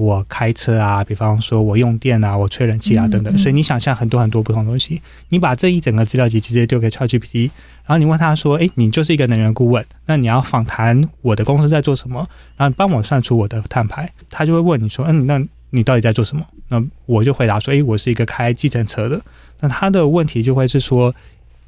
[0.00, 3.34] 我开车啊，比方说我用电啊，我吹冷气啊等等。
[3.34, 7.50] 嗯嗯、所以你想象很多很多不同东西，你把这一整个资料集直接丢给 ChatGPT，
[7.84, 12.26] 然后你问他说：“诶，你就是一个能源顾问，那你要访谈我的公司在做什么？
[12.56, 19.20] 然后帮我算出我的碳排。”他就会问你说：“嗯，那你到底在做什么？”那我就回答说：“诶，我是一个开计程车的。”
[19.60, 21.14] 那他的问题就会是说，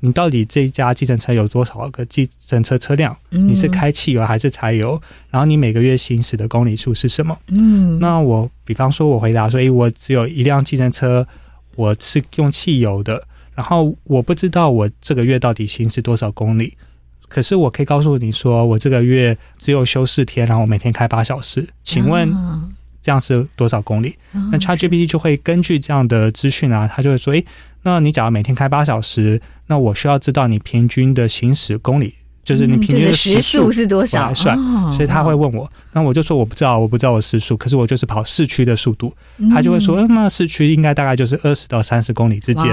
[0.05, 3.17] 你到底这一家计程车有多少个计程车车辆？
[3.31, 5.01] 你是开汽油还是柴油？
[5.31, 7.39] 然后你每个月行驶的公里数是什么？
[7.47, 11.25] 嗯，那我比方说，我回答说，诶，我只有一辆计程车，
[11.77, 16.77] 我是用汽油的，然后我不知道我这个月到底行驶多少公里，
[17.29, 22.29] 可是我可以告诉你说，我这个月只有休四天，然后我每天开八小时，请问？
[23.01, 24.17] 这样是多少公里？
[24.53, 27.45] 那 ChatGPT 就会根据这样的资讯啊，他就会说：诶，
[27.83, 29.43] 那你假如每天开八小时，
[29.73, 32.15] 那我需要知道你平均的行驶公里
[32.45, 34.29] 就是你平均的时速是多少？
[34.29, 34.55] 来算，
[34.93, 39.11] 所以他会问我，那我就说我不知道，我不知道我时速，可是我就是跑市区的速度，
[39.51, 42.71] 他就会说，那市区应该大概就是二十到三十公里之间，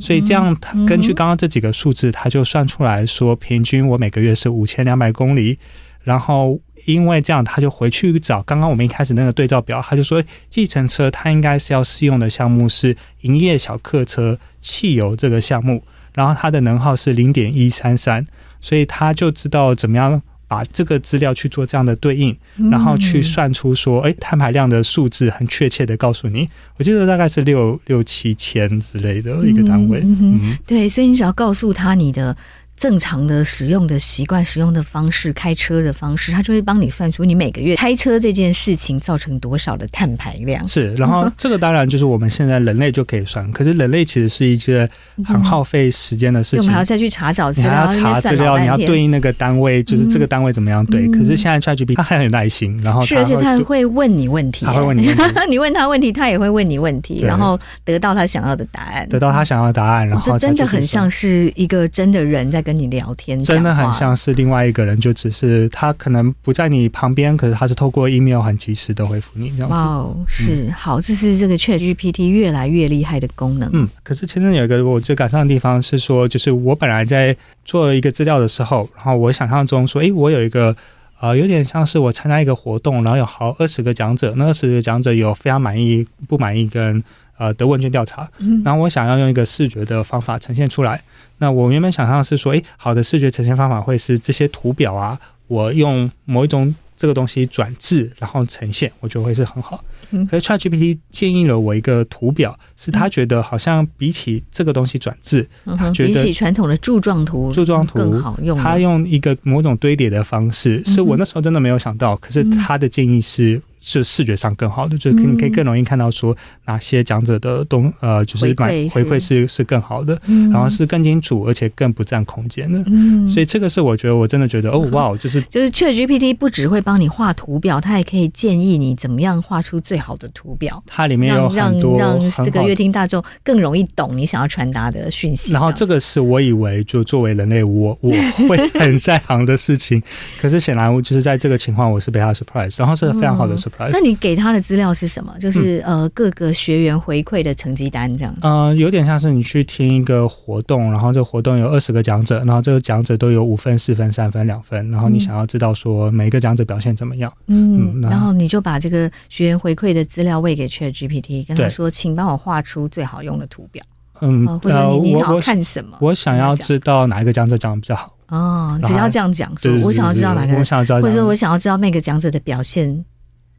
[0.00, 0.56] 所以这样
[0.88, 5.56] 根据刚刚这几个数字，他就算出来说，平均我每个月是五千两百公里，
[6.02, 15.84] 然后因为这样，他就回去找刚刚我们一开始那个对照表，他就说，计程车它应该是要适用的项目是营业小客车汽油这个项目，
[16.20, 18.26] 然后它的能耗是零点一三三。
[18.62, 22.36] 所以他就知道怎么样把这个资料去做这样的对应，
[22.70, 26.46] 然后去算出说，哎，碳排量的数字很确切的告诉你，
[26.76, 30.02] 我记得大概是六六七千之类的一个单位。
[30.04, 32.36] 嗯，对，所以你只要告诉他你的。
[32.80, 40.66] 正常的使用的习惯、使用的方式、开车的方式，他就会帮你算出你每个月开车这件事情造成多少的碳排量。
[40.66, 44.88] 是，然后这个当然就是我们现在人类就可以算，可是人类其实是一个
[45.26, 46.60] 很耗费时间的事情。
[46.60, 51.06] 我们还要再去查找资料，你还要查资料，你要对应那个单位，就是这个单位怎么样对。
[51.08, 63.42] 可是现在 ChatGPT 他很有耐心，然后是而且他会问你问题，他会问你问题， 你问他问题，他也会问你问题，然后得到他想要的答案，得到他想要的答案，然后这真的很像是一个真的人在跟你聊天。
[63.42, 69.74] 真的很像是另外一个人，就只是他可能不在你旁边，可是他是透过 email 很及时的回复你这样子。
[69.74, 73.68] 哦、是、嗯、好，这是这个 ChatGPT 越来越厉害的功能。
[73.72, 80.76] 嗯，可是其实有一个我最感伤的地方是说，就是我本来在做一个资料的时候，然后我想象中说，哎，我有一个
[81.20, 87.02] 呃，有点像是我参加一个活动，然后有好二十个讲者，那二十个讲者有非常满意、不满意跟
[87.40, 88.28] 呃得问卷调查，
[88.62, 91.02] 然后我想要用一个视觉的方法呈现出来。
[91.38, 99.82] 那我原本想象是说，诶，好的视觉呈现方法会是这些图表啊，我用某一种这个东西转字，然后呈现，我觉得会是很好。
[100.28, 108.58] 可是 ChatGPT 建议了我一个图表，是他觉得好像比起这个东西转字，他觉得比起传统的柱状图，柱状图更好用。
[108.58, 112.14] 他用一个某种堆叠的方式，是我那时候真的没有想到。
[112.16, 113.62] 可是他的建议是。
[113.82, 116.36] 是视觉上更好的，就是你可以更容易看到说
[116.70, 120.16] 哪些讲者的东呃，就是买回馈是是更好的，
[120.52, 122.80] 然后是更清楚，而且更不占空间的。
[122.86, 130.80] 嗯，所以这个是我觉得我真的觉得哦哇，就是就是 ChatGPT 不只会帮你画图表，它也可以建议你怎么样画出最好的图表。
[130.86, 135.52] 它里面有很多让让这个乐听大众更容易懂你想要传达的讯息。
[135.52, 138.12] 然后这个是我以为就作为人类我我
[138.48, 140.00] 会很在行的事情，
[140.40, 143.90] 可是显然就是在这个情况我是被他 surprise，然后是非常好的 surprise。
[143.92, 145.34] 那你给他的资料是什么？
[145.40, 148.36] 就是呃，各个学员回馈的成绩单这样。
[148.42, 157.32] 嗯、呃，有点像是你去听一个活动，然后这个活动有二十个讲者，然后这个讲者都有五分、四分、三分、两分，然后你想要知道说每一个讲者表现怎么样？
[157.46, 163.82] 嗯，然后你就把这个学员回馈的资料喂给 ChatGPT，跟他说，请帮我画出最好用的图表。
[164.20, 165.96] 嗯，或者你你想要看什么？
[166.00, 168.14] 我，我想要知道哪一个讲者讲的比较好。
[168.28, 173.02] 哦，只要这样讲，说我想要知道哪个，我想要知道，或者说我想要知道每个讲者的表现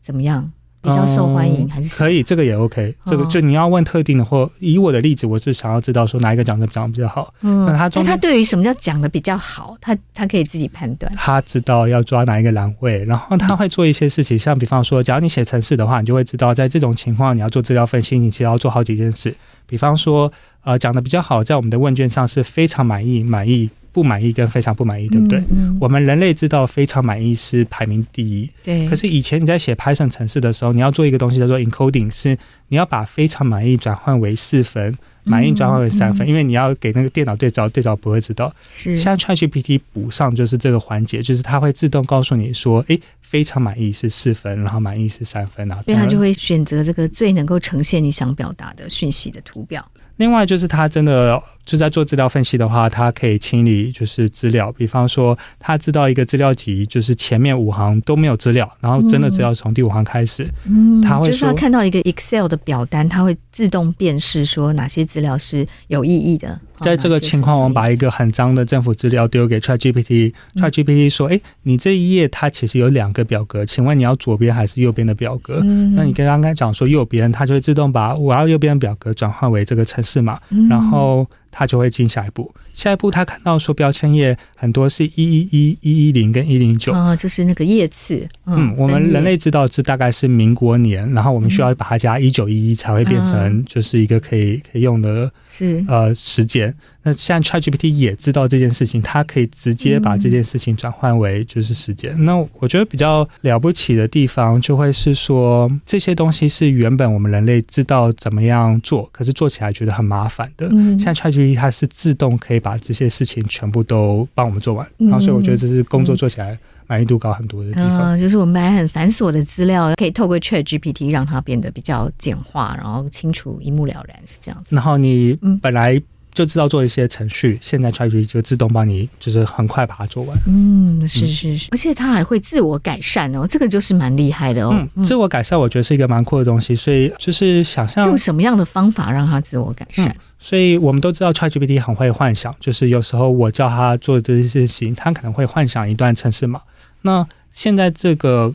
[0.03, 0.51] 怎么样。
[0.81, 2.23] 比较受欢迎还是、嗯、可以？
[2.23, 2.95] 这个也 OK。
[3.05, 7.33] 这个就你要问特定的，或以我的例子，我是想要知道说哪一个讲的讲的比较好。
[7.41, 11.11] 嗯，那他但他对于什么叫讲的比较好，他他可以自己判断。
[11.15, 19.35] 他知道要抓哪一个栏位，然后他会做一些事情，像比方说，假如你写程式的话，你就会知道在这种情况你要做资料分析，你其实要做好几件事。
[19.67, 20.31] 比方说，
[20.63, 23.69] 呃，讲的比较好，在我们的问卷上是非常满意，满意。
[23.91, 25.39] 不满意跟非常不满意，对不对？
[25.39, 28.49] 嗯嗯、我们人类知道非常满意是排名第一。
[28.63, 28.87] 对。
[28.87, 32.37] 可是以前你在写 Python 程式的时候，你要做一个东西叫做 encoding，是
[32.69, 38.53] 你要把非常满意转换为四分，满意转换为三分，因为你要给那个电脑对照，对照不会知道。
[38.71, 38.97] 是。
[38.97, 45.83] 现在 ChatGPT 补上就是这个环节，就是它会自动告诉你说，诶，非常满意是四分，然后满意是三分啊。
[45.85, 49.85] 所以它就会选择这个最能够呈现你想表达的讯息的图表。
[50.17, 66.59] 另外就是它真的就在做资料分析的话，他可以清理就是资料，比方说他知道一个资料集就是前面五行都没有资料，然后真的资料从第五行开始，嗯，他会说，就是他看到一个 Excel 的表单，他会自动辨识说哪些资料是有意义的。
[66.81, 75.61] 在这个情况，我们把一个很脏的政府资料丢给 ChatGPT，ChatGPT 说：“哎，你这一页它其实有两个表格，请问你要左边还是右边的表格？”
[75.95, 81.27] 那你跟刚刚讲说右边，它就会自动把我要右边的表格转换为这个城市码，然后。
[81.51, 88.27] 他就会进下一步，下一步他看到说标签页很多是一一一一一零跟一零九啊，就是那个页次。
[88.45, 96.73] 嗯，嗯，我们人类知道这大概是民国年，然后我们需要把它加一九一一才会变成就是一个可以可以用的是呃时间。
[97.03, 102.13] 那现在 ChatGPT 也知道这件事情，它可以直接把这件事情转换为就是时间。
[102.15, 102.25] 嗯。
[102.25, 110.67] 那我觉得比较了不起的地方，就会是说这些东西是原本我们人类知道怎么样做，可是做起来觉得很麻烦的。
[110.71, 116.57] 嗯，现在 ChatGPT 它是自动可以把这些事情全部都帮我们做完，然后所以我觉得这是工作做起来
[116.87, 118.15] 满意度高很多的地方。
[118.15, 124.75] 嗯，就是我们本来很繁琐的资料，可以透过 ChatGPT 让它变得比较简化，然后清楚、一目了然，是这样子。
[124.75, 126.01] 然后你本来。
[126.33, 130.37] 就知道做一些程序，现在 ChatGPT 就自动帮你，就是很快把它做完。
[130.47, 134.71] 嗯，是是是，而且它还会自我改善哦，这个就是蛮厉害的哦。
[134.95, 140.07] 嗯，自我改善我觉得是一个蛮酷的东西，所以就是想象用什么样的方法让它自我改善。
[140.07, 146.59] 嗯，所以我们都知道 ChatGPT 很会幻想，就是有时候我叫它做这些事情，它可能会幻想一段程式码。
[147.03, 148.53] 那现在这个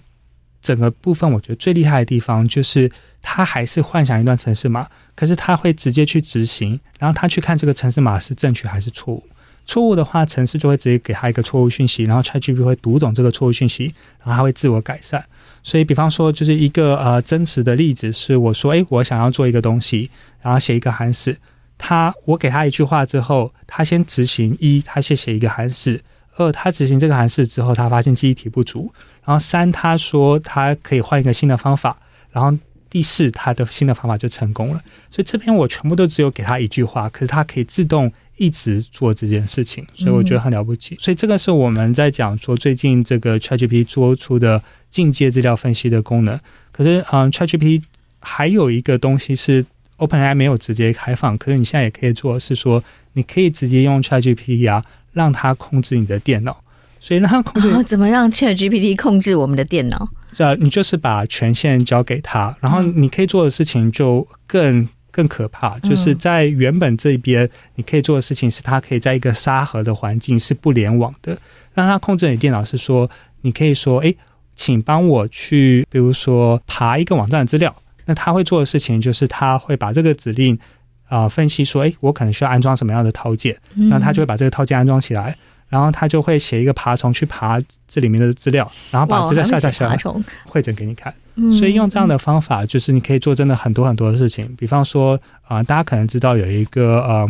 [0.61, 2.91] 整个部分，我觉得最厉害的地方就是
[3.23, 4.87] 它还是幻想一段程式码。
[5.15, 9.25] 可是他会直接去执行，然后他去看这个程式码是正确还是错误。
[9.65, 15.25] 错误的话，程式就会直接给他一个错误讯息，然后 ChatGPT 会读懂这个错误讯息，然后他会自我改善。
[15.63, 20.11] 所以，比方说，就是一个呃真实的例子是，我说，诶，我想要做一个东西，
[20.43, 21.39] 然后写一个函式。
[21.79, 26.01] 他，我给他一句话之后，他先执行一，他先写一个函式；
[26.37, 28.91] 二，他执行这个函式之后，他发现记忆体不足；
[29.25, 31.99] 然后三，他说他可以换一个新的方法，
[32.31, 32.57] 然后。
[32.89, 34.81] 第四，他的新的方法就成功了。
[35.11, 40.95] 所以这边我全部都只有给他一句话，可是他可以自动一直做这件事情，所以我觉得很了不起。
[40.95, 46.41] 嗯、所以这个是我们在讲说最近这个 ChatGPT 做出的进阶资料分析的功能。
[46.71, 47.83] 可是，嗯，ChatGPT
[48.21, 49.67] 还有一个东西是
[49.99, 52.83] OpenAI 没有直接开放，可是你现在也可以做，是说
[53.15, 56.63] 你可以直接用 ChatGPT 啊，让它控制你的电脑。
[56.99, 60.09] 所以让它控制，哦，怎么让 ChatGPT 控制我们的电脑？
[60.39, 65.79] 啊，你就是把权限交给他，然后你可以做的事情就更更可怕。
[65.81, 71.39] 就是在原本这边，你可以做的事情是，它可以在一个沙盒的环境是不联网的，
[71.75, 72.65] 让它控制你电脑。
[72.65, 73.09] 是说，
[73.43, 74.13] 你可以说，哎，
[74.57, 77.75] 请帮我去，比如说爬一个网站的资料。
[78.07, 80.59] 那他会做的事情就是，他会把这个指令
[81.05, 85.37] 啊、呃、分析说，哎，我可能需要安装什么样的套件，那他就会把这个套件安装起来。
[85.69, 89.99] 然后他就会写一个爬虫去爬这里面的资料，然后把资料下载下来，
[90.45, 91.13] 汇整给你看。
[91.51, 94.49] 所以用这样的方法，就是你可以做真的很多很多的事情。
[94.57, 97.29] 比方说啊、呃，大家可能知道有一个呃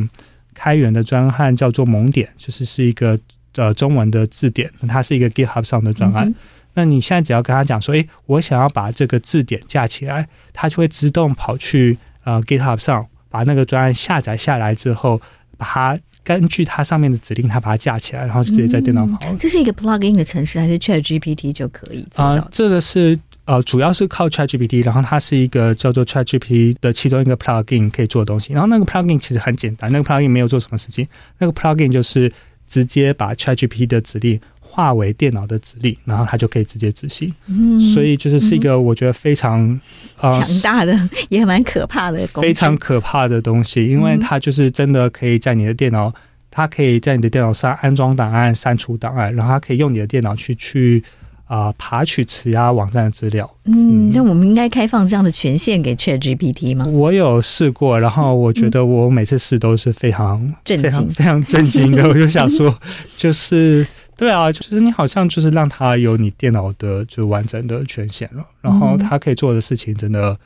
[0.53, 3.19] 开源的专案叫做萌点，就是是一个
[3.55, 6.33] 呃中文的字典，它是一个 GitHub 上的专案。
[6.77, 15.21] 那你现在只要跟他讲说，诶，我想要把这个字典架起来，它就会自动跑去呃 GitHub 上把那个专案下载下来之后，
[15.59, 15.99] 把它。
[16.27, 19.17] 根据它上面的指令，它把它架起来，然后就直接在电脑跑。
[19.29, 19.39] 嗯。
[19.39, 22.25] 这是一个 plugin 的程式，还是 ChatGPT 就可以做到？
[22.25, 28.53] 啊、呃，这个是呃，主要是靠 ChatGPT，然后它是一个叫做 ChatGPT 的其中一个 plugin 可以做的东西。
[28.53, 31.07] 然后那个 plugin 其实很简单，那个 plugin 没有做什么事情，
[31.39, 32.29] 那个 plugin 就是
[32.67, 34.41] 直接把 ChatGPT 的指令。
[34.77, 37.33] 化为电脑的指令，然后它就可以直接执行。
[37.47, 39.81] 嗯，所以就是是一个我觉得非常
[40.21, 46.13] 强、呃、大的， 也蛮可怕的，非常可怕的东西，因为它就是真的可以在你的电脑，
[46.51, 51.03] 它可以在你的电脑上安装档案、删除档案，然后它可以用你的电脑去去。
[51.49, 53.49] 啊、呃，爬取此压网站的资料。
[53.67, 56.85] 嗯，那我们应该开放这样的权限给 ChatGPT 吗？
[56.87, 62.03] 我有试过，然后我觉得我每次试都是非常、嗯、非常非常震惊的。
[62.11, 62.77] 我就想说，
[63.17, 63.87] 就是
[64.17, 70.37] 对啊，就是你好像就是让他有你电脑的就完整的权限了，然后他可以做的事情真的。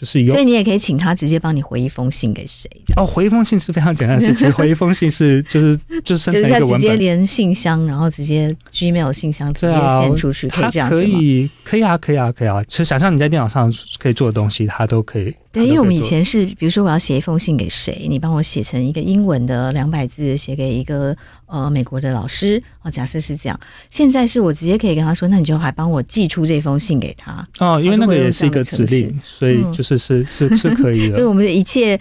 [0.00, 4.48] 就是有，所以你也可以请他直接帮你回一封信给谁哦，回一封信是非常简单的事情。
[4.54, 10.88] 回一封信是就是就是生成一个文本，就是直接连信箱，然后直接 Gmail 信箱直接 send 出去，可以这样？
[10.88, 12.62] 可以，可以啊，可以啊，可以啊。
[12.68, 15.34] 其实想象你在电脑上可以做的东西，他都可以。
[15.50, 23.58] 对，因为我们以前是，比如说我要写一封信给谁，你帮我写成一个英文的两百字，写给一个呃美国的老师哦，假设是这样。
[23.88, 31.14] 现在是我直接可以跟他说，那你就还帮我寄出这封信给他哦，因为那个也是一个指令，所以就是是是是可以的。
[31.18, 31.98] 所以我们的一切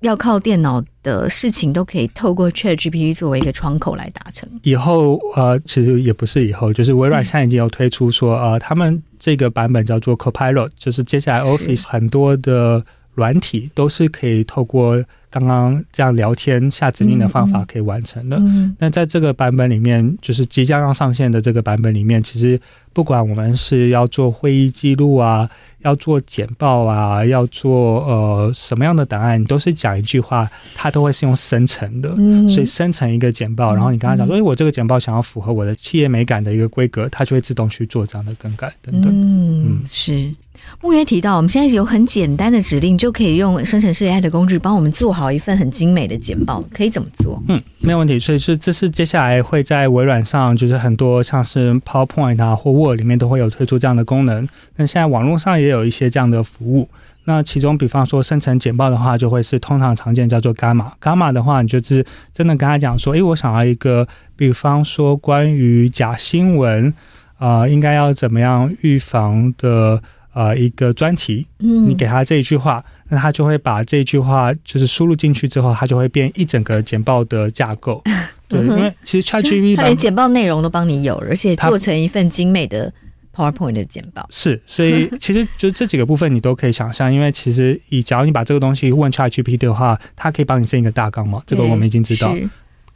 [0.00, 4.48] 要靠电脑的事情，都可以透过 ChatGPT 作为一个窗口来达成。
[4.62, 9.02] 以后呃，其实也不是以后，就是微软现在已经有推出说呃，他们。
[9.20, 12.84] 这个版本叫做 Copilot，就是接下来 Office 很多的
[13.18, 18.36] 软体都是可以透过刚刚这样聊天下指令的方法可以完成的。
[18.36, 22.58] 嗯，那在这个版本里面，就是即将要上线的这个版本里面，其实
[22.92, 25.50] 不管我们是要做会议记录啊，
[25.80, 32.14] 要做简报啊，要做呃什么样的档案，你都是讲一句话，它都会是用生成的。
[32.16, 39.10] 嗯，所以生成一个简报，然后你跟他讲说，哎，我这个简报想要符合我的企业美感的一个规格，它就会自动去做这样的更改等等。
[39.12, 40.32] 嗯，是。
[40.80, 46.62] 牧原提到，我们现在有很简单的指令，就可以用生成式 AI 的工具帮我们做好一份很精美的简报。
[46.72, 47.42] 可以怎么做？
[47.48, 48.16] 嗯，没有问题。
[48.16, 54.48] 所以是这是接下来会在微软上，就是很多像是 PowerPoint 啊或 Word 里面都会有推出这样的功能。
[54.76, 56.88] 那现在网络上也有一些这样的服务。
[57.24, 60.92] 那其中，比方说生成简报的话，就会是通常常见叫做 Gamma。
[61.02, 64.06] Gamma 的话，你就是真的跟他讲说，诶，我想要一个，
[64.36, 66.94] 比方说关于假新闻
[67.38, 70.02] 啊、应该要怎么样预防的
[70.38, 71.44] 呃一个专题。
[71.58, 78.00] 嗯，你给他这一句话，那他就会把这一句话就是输入进去之后，他就会变一整个简报的架构。
[78.46, 82.92] 对，因为其实 ChatGPT 它连简报内容都帮你有，而且做成一份精美的
[83.34, 84.26] PowerPoint 的简报。
[84.30, 92.34] 是，所以其实就这几个部分你都可以想象，因为其实以假如你把这个东西问 ChatGPT 的话，它可以帮你生一个大纲嘛，这个我们已经知道。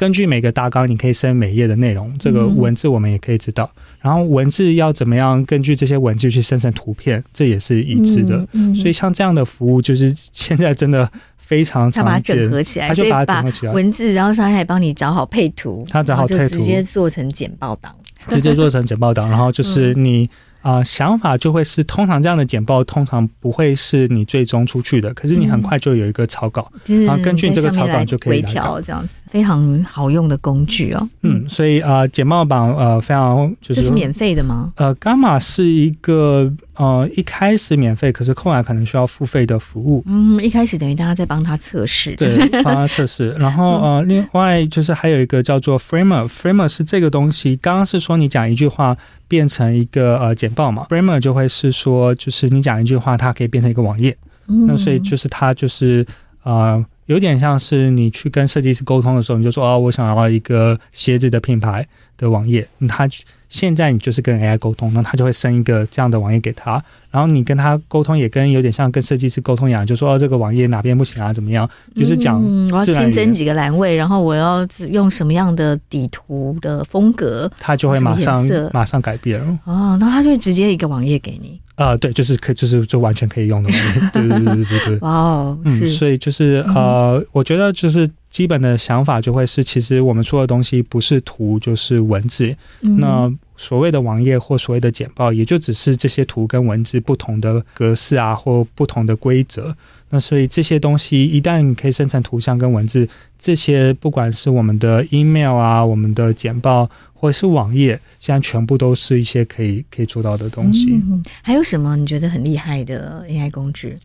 [0.03, 3.71] 根据每个大纲，你可以生每页的内容，这个文字我们也可以知道。
[4.01, 8.45] 然后文字要怎么样根据这些文字去生成图片，这也是已知的。
[8.75, 11.09] 所以像这样的服务，就是现在真的。
[11.39, 17.95] 非常常把它整合起来，他就把它整合起来，文字，然后他还帮你找好配图，他找好配图，直接做成简报档，
[18.31, 20.29] 直接做成简报档，然后就是你。
[20.63, 31.09] 啊、呃，想法就会是通常这样的简报通常不会是你最终出去的，可是你很快就有一个草稿，嗯、然后根据这个草稿就可以微调这样子，非常好用的工具哦。
[31.23, 34.73] 嗯，所以啊、呃，简报榜呃非常就是这是免费的吗？
[34.77, 40.05] 呃，Gamma 是一个呃一开始免费，可是后来可能需要付费的服务。
[40.07, 43.33] 嗯，一开始等于大家在帮他测试，对，帮他测试。
[43.41, 47.57] 然后呃，另外就是还有一个叫做 Framer，Framer 是这个东西。
[47.57, 48.97] 刚刚是说你讲一句话。
[49.33, 54.15] 变成一个呃简报嘛，Framer 就会是说，就是你讲一句话，它可以变成一个网页。
[54.47, 56.07] 嗯，那所以就是它就是
[56.43, 63.09] 呃，有点像是你去跟设计师沟通的时候，你就说哦，我想要一个鞋子的品牌的网页，它。
[63.53, 71.69] 现在你就是跟 AI 沟通，那它就会生一个这样的网页给他，然后你跟他沟通也跟有点像跟设计师沟通一样，就说哦，这个网页哪边不行啊，怎么样？
[71.95, 81.61] 就是讲、嗯、我要新增几个栏位，然后我要用什么样的底图的风格，他就会马上马上改变哦，那他就会直接一个网页给你。
[81.75, 83.71] 呃，对，就是可就是就完全可以用的
[84.13, 84.99] 对对对对对。
[85.01, 93.33] 哇哦，嗯，所以就是呃、嗯，我觉得就是基本的想法就会是，其实我们说的东西不是图就是文字，嗯、那。
[93.55, 99.73] 所谓的网页或所谓的简报，也就只是这些图跟文字不同的格式啊，或不同的规则。
[100.09, 103.09] 那所以这些东西一旦你可以生成图像跟文字，
[103.39, 110.95] 这些不管是我们的 email 啊、我们的简报或者是网页，现在全部都是一些可以可以做到的东西。
[110.95, 113.97] 嗯，还有什么你觉得很厉害的 AI 工具？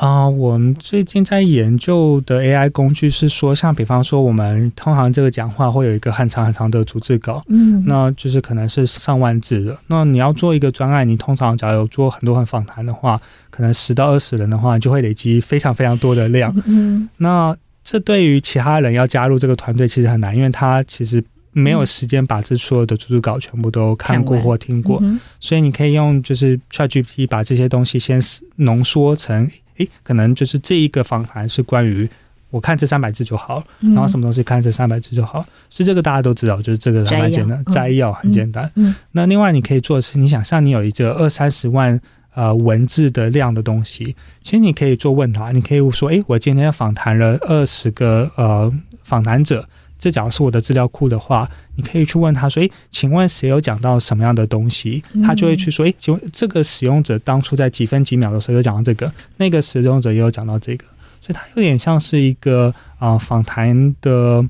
[0.00, 9.76] 啊、呃，我们最近在研究的 AI 工具是说，像比方说，我们通常这个讲话会有一个很长很长的逐字稿，嗯，那就是可能是上万字的。
[9.88, 13.20] 那你要做一个专案，你通常假如做很多很访谈的话，
[13.50, 16.50] 可能十到二十人的话，你就会累积非常非常多的量。
[16.64, 21.22] 嗯， 那这对于其他人要加入这个团队其实很难，因为他其实
[21.52, 25.02] 没有时间把这所有的逐字稿全部都看过或听过，
[25.40, 28.18] 所以你可以用就是 ChatGPT 把这些东西先
[28.56, 29.46] 浓缩成。
[29.80, 32.08] 诶，可能就是这一个访谈是关于
[32.50, 38.70] 我看这三百字就好，然后什么东西看这三百字就好，所以这个大家都知道，就是这个还蛮简单，摘要很简单。
[38.74, 42.00] 嗯那另外你可以做的是，你想象你有一个二三十万
[42.34, 48.72] 呃文字的量的东西，其实你可以做问答，你可以说，诶，我今天访谈了二十个呃
[49.04, 49.64] 访谈者。
[50.00, 51.46] 这假如是我的资料库的话，
[51.76, 60.86] 你可以去问他说：“诶，请问谁有讲到什么样的东西？”他就会去说：“诶，请问这个使用者当初在几分几秒的时候有讲到这个，那个使用者也有讲到这个，
[61.20, 64.42] 所以它有点像是一个啊、呃、访谈的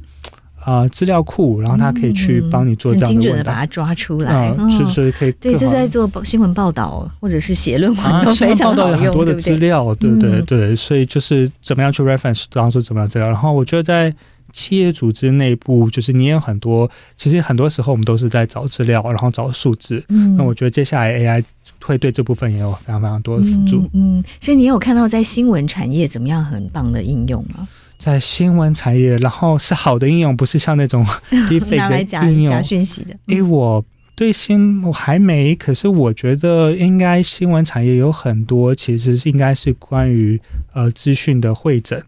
[0.61, 5.33] 啊、呃、资料库，然后他可以去帮你做这样的问答，精准的把它抓出来，嗯，是是可以。
[5.33, 14.15] 对，这在做新闻报道或者是写论文都非常好用，很多的资料，对对对，对，所以就是怎么样去 reference 当初怎么样资料，然后我觉得在。
[14.53, 20.03] 企业组织内部，就是你也有很多，其实很多时候我们都是在找资料，然后找数字。
[20.09, 21.45] 嗯，那我觉得接下来 AI
[21.83, 23.83] 会对这部分也有非常非常多的辅助。
[23.93, 27.69] 嗯，嗯，所以你有看到在新闻产业怎么样很棒的应用吗？
[27.99, 33.15] 在新闻产业，然后是好的应用，不是像那种 deepfake 的应用，假讯息的。
[33.27, 33.85] 因为我
[34.15, 40.41] 对新我还没，可是我觉得应该新闻产业有很多，其实是应该是关于
[40.73, 42.03] 呃资讯的会诊。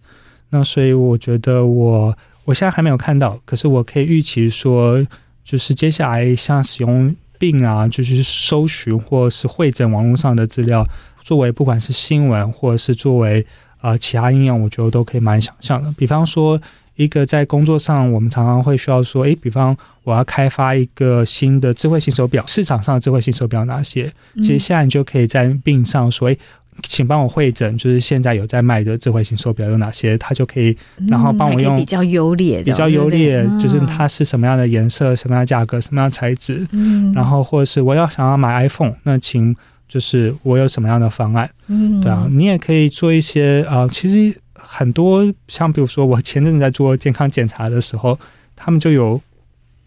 [0.51, 2.16] 那所以我觉得我。
[2.45, 5.07] 我现在还没有看到，可是我可以预期说，
[5.45, 10.84] 就是接下来像使用 Bing 啊，就是搜寻或是汇整网络上的资料，
[11.20, 13.47] 作为不管是新闻或者是作为
[13.80, 15.93] 呃其他应用，我觉得都可以蛮想象的。
[15.97, 16.61] 比方说，
[16.97, 24.12] 一个在工作上，我们常常会需要说，诶，比方我要开发一个新的智慧型手表，市场上的智慧型手表哪些？
[24.43, 26.38] 接下来你就可以在 Bing 上说，诶。
[26.83, 30.77] 请帮我会诊，就是现在有在卖的智慧型手表有哪些，他就可以，
[31.09, 39.55] 然后帮我用比较优劣，比较优劣，就是它是什么样的颜色、什么样的价格、什么样的材质，嗯，然后或者是我要想要买 iPhone，那请
[39.87, 48.18] 就是我有什么样的方案，嗯，对啊，你也可以做一些啊、呃，其实很多像比如说我前阵子在做健康检查的时候，
[48.57, 49.20] 他们就有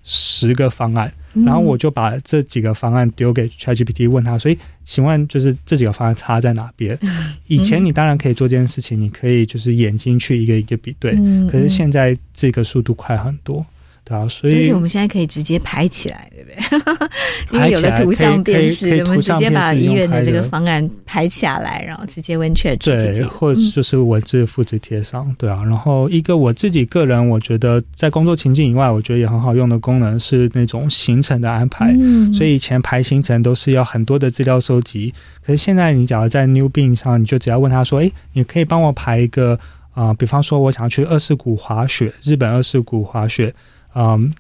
[0.04, 1.12] 十个方案，
[1.44, 6.98] 然后我就把这几个方案丢给 ChatGPT 问他，所以请问就是这几个方案差在哪边？
[7.48, 11.14] 以前你当然可以做这件事情，你可以就是眼睛去一个一个比对，
[11.50, 13.66] 可是现在这个速度快很多。
[14.08, 17.10] 对啊，所以而且我们现在可以直接排起来，对不对？
[17.52, 22.78] 因为有了图像辨识，我们直接把医院的这个方案排下来，然后直接问 ChatGPT。
[22.86, 25.64] 对，或者就是文字复制贴上，对啊。
[25.66, 31.92] 然后一个我自己个人，我觉得在工作情境以外，我觉得也很好用的功能是那种行程的安排。
[32.00, 32.32] 嗯。
[32.32, 35.12] 所以以前排行程都是要很多的资料收集，
[35.44, 39.60] 可是现在你只要在 New Bing 上，你就只要问他说：“哎，你可以帮我排一个
[39.94, 40.14] 啊、呃？
[40.14, 43.52] 比方说，我想去二世谷滑雪，日本二世谷滑雪。”
[43.96, 44.34] 嗯，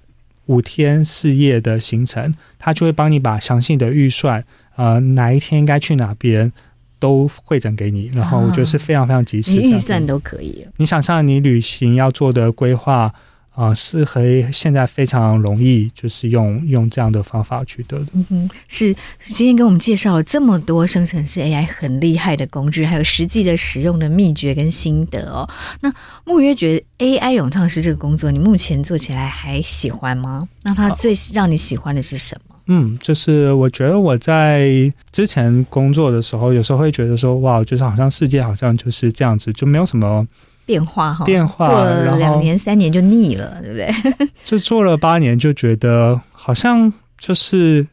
[0.45, 4.45] 五天四夜的行程，他就会帮你把详细的预算，
[4.75, 6.51] 呃，哪一天应该去哪边，
[6.99, 8.11] 都会整给你。
[8.13, 10.67] 然后我觉得是非常非常及时，你预算都可以。
[10.77, 13.11] 你想象你旅行要做的规划。
[13.55, 18.07] 啊，适合现在非常容易，就是用用这样的方法取得的。
[18.11, 25.49] 嗯哼，是今天给我们介绍了这么多生成式 AI 很厉害的工具，还有实际的使用的秘诀跟心得哦。
[25.79, 25.93] 那
[26.25, 30.47] 木约觉得 AI 咏唱师这个工作，你目前做起来还喜欢吗？
[30.63, 32.55] 那它最让你喜欢的是什么？
[32.67, 40.27] 嗯，就是我觉得我在之前工作的时候，有时候会觉得说，哇，就是好像世界好像就是这样子，就没有什么。
[40.65, 44.29] 变化哈，变化，做了两年三年就腻了，对不对？
[44.43, 47.85] 就做了八年，就觉得好像就是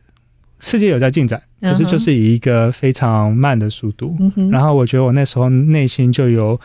[0.60, 4.16] 世界有在进展，可是就是以一个非常慢的速度。
[4.50, 6.58] 然后我觉得我那时候内心就有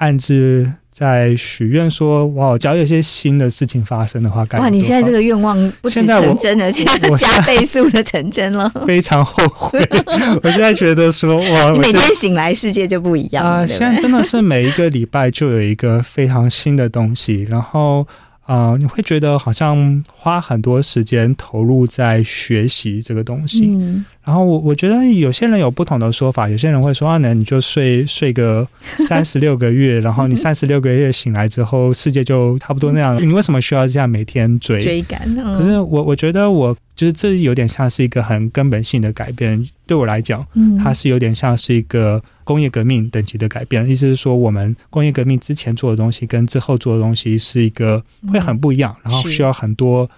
[0.00, 0.72] 暗自。
[0.90, 4.68] 在许愿说：“哇，只要有些新的事情发生的话，哇！
[4.68, 8.68] 你现在这个愿望不止成真，了，现在加倍速的成真了。
[8.86, 9.78] 非常后悔，
[10.42, 11.72] 我现在觉得说，哇！
[11.74, 13.68] 每天醒来世界就不一样啊、呃！
[13.68, 18.06] 现在真的是每一个礼拜就有一个非常新的东西，然后。
[18.46, 23.66] 啊、呃，你会觉得好像花很多时间投入在学习这个东西。
[23.78, 28.66] 嗯，然后我我觉得有些人有不同的说法，有些人会说啊，那你就睡睡个
[29.08, 33.20] 三十六个月，然后你 三十六个月醒来之后，世界就差不多那样。
[33.20, 35.22] 你为什么需要这样每天追追赶？
[35.36, 39.66] 嗯、可是我我觉得我就是这有点像是一个很根本性的改变。
[39.86, 40.46] 对我来讲，
[40.78, 42.22] 它是有点像是一个。
[42.42, 48.02] 工业革命等级的改变，意思是说，我们工业革命之前做的东西跟之后做的东西是一个
[48.32, 50.10] 会很不一样，然后需要很多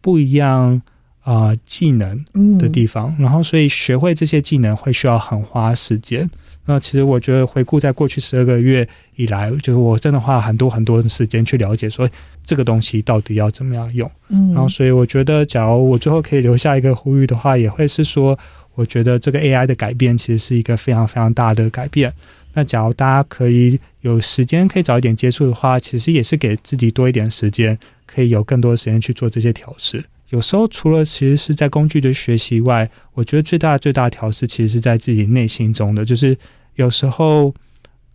[0.00, 0.80] 不一样
[1.22, 2.24] 啊、呃、技能
[2.58, 6.28] 的地方，然后所以学会这些技能会需要很花时间。
[6.66, 12.08] 那其实我觉得回顾在过去十二个月以来，就是我真的花了很多很多的时间去了解说
[12.44, 14.10] 这个东西到底要怎么样用。
[14.28, 18.38] 嗯，然后所以我觉得，假如我最后可以留下一个呼吁的话，也会是说。
[18.76, 22.10] 我觉得这个 AI 的改变其实是一个非常非常大的改变。
[22.54, 30.02] 那假如大家可以有时间，可以早一点接触的话，其实也是给自己多一点时间，可以有更多的时间去做这些调试。
[30.30, 36.36] 有时候除了其实是在工具的学习外，我觉得最大最大的调试其实是在自己内心中的，就是
[36.74, 37.54] 有时候。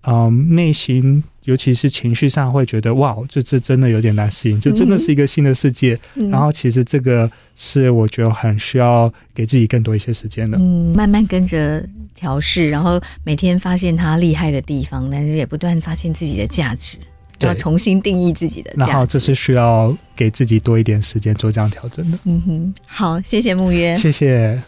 [0.08, 6.00] 嗯，内心尤其是情绪上会觉得哇，这这真的有点难适应，就真的是一个新的世界。
[6.14, 10.60] 嗯、然后其实这个是我觉得很需要给自己更多一些时间的。
[10.60, 17.00] 嗯，慢慢跟着调试，然后每天发现他厉害的地方，但是也不断发现自己的价值，
[17.40, 18.74] 要重新定义自己的。
[18.76, 22.18] 然后这是需要给自己多一点时间做这样调整的。
[22.24, 24.62] 嗯哼，好，谢谢木约，谢谢。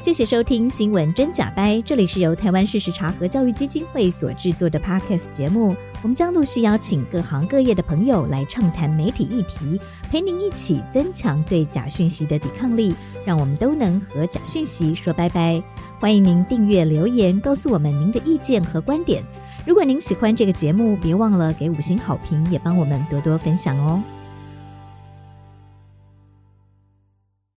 [0.00, 5.76] 谢谢收听《新闻真假掰》，这里是由台湾事实查核教育基金会所制作的 Podcast 节目。
[6.02, 15.62] 我们将陆续邀请各行各业的朋友来畅谈媒体议题，陪您一起增强对假讯息的抵抗力，让我们都能和假讯息说拜拜。
[16.00, 19.22] 欢迎您订阅留言，告诉我们您的意见和观点。
[19.64, 24.02] 如果您喜欢这个节目，别忘了给五星好评，也帮我们多多分享哦。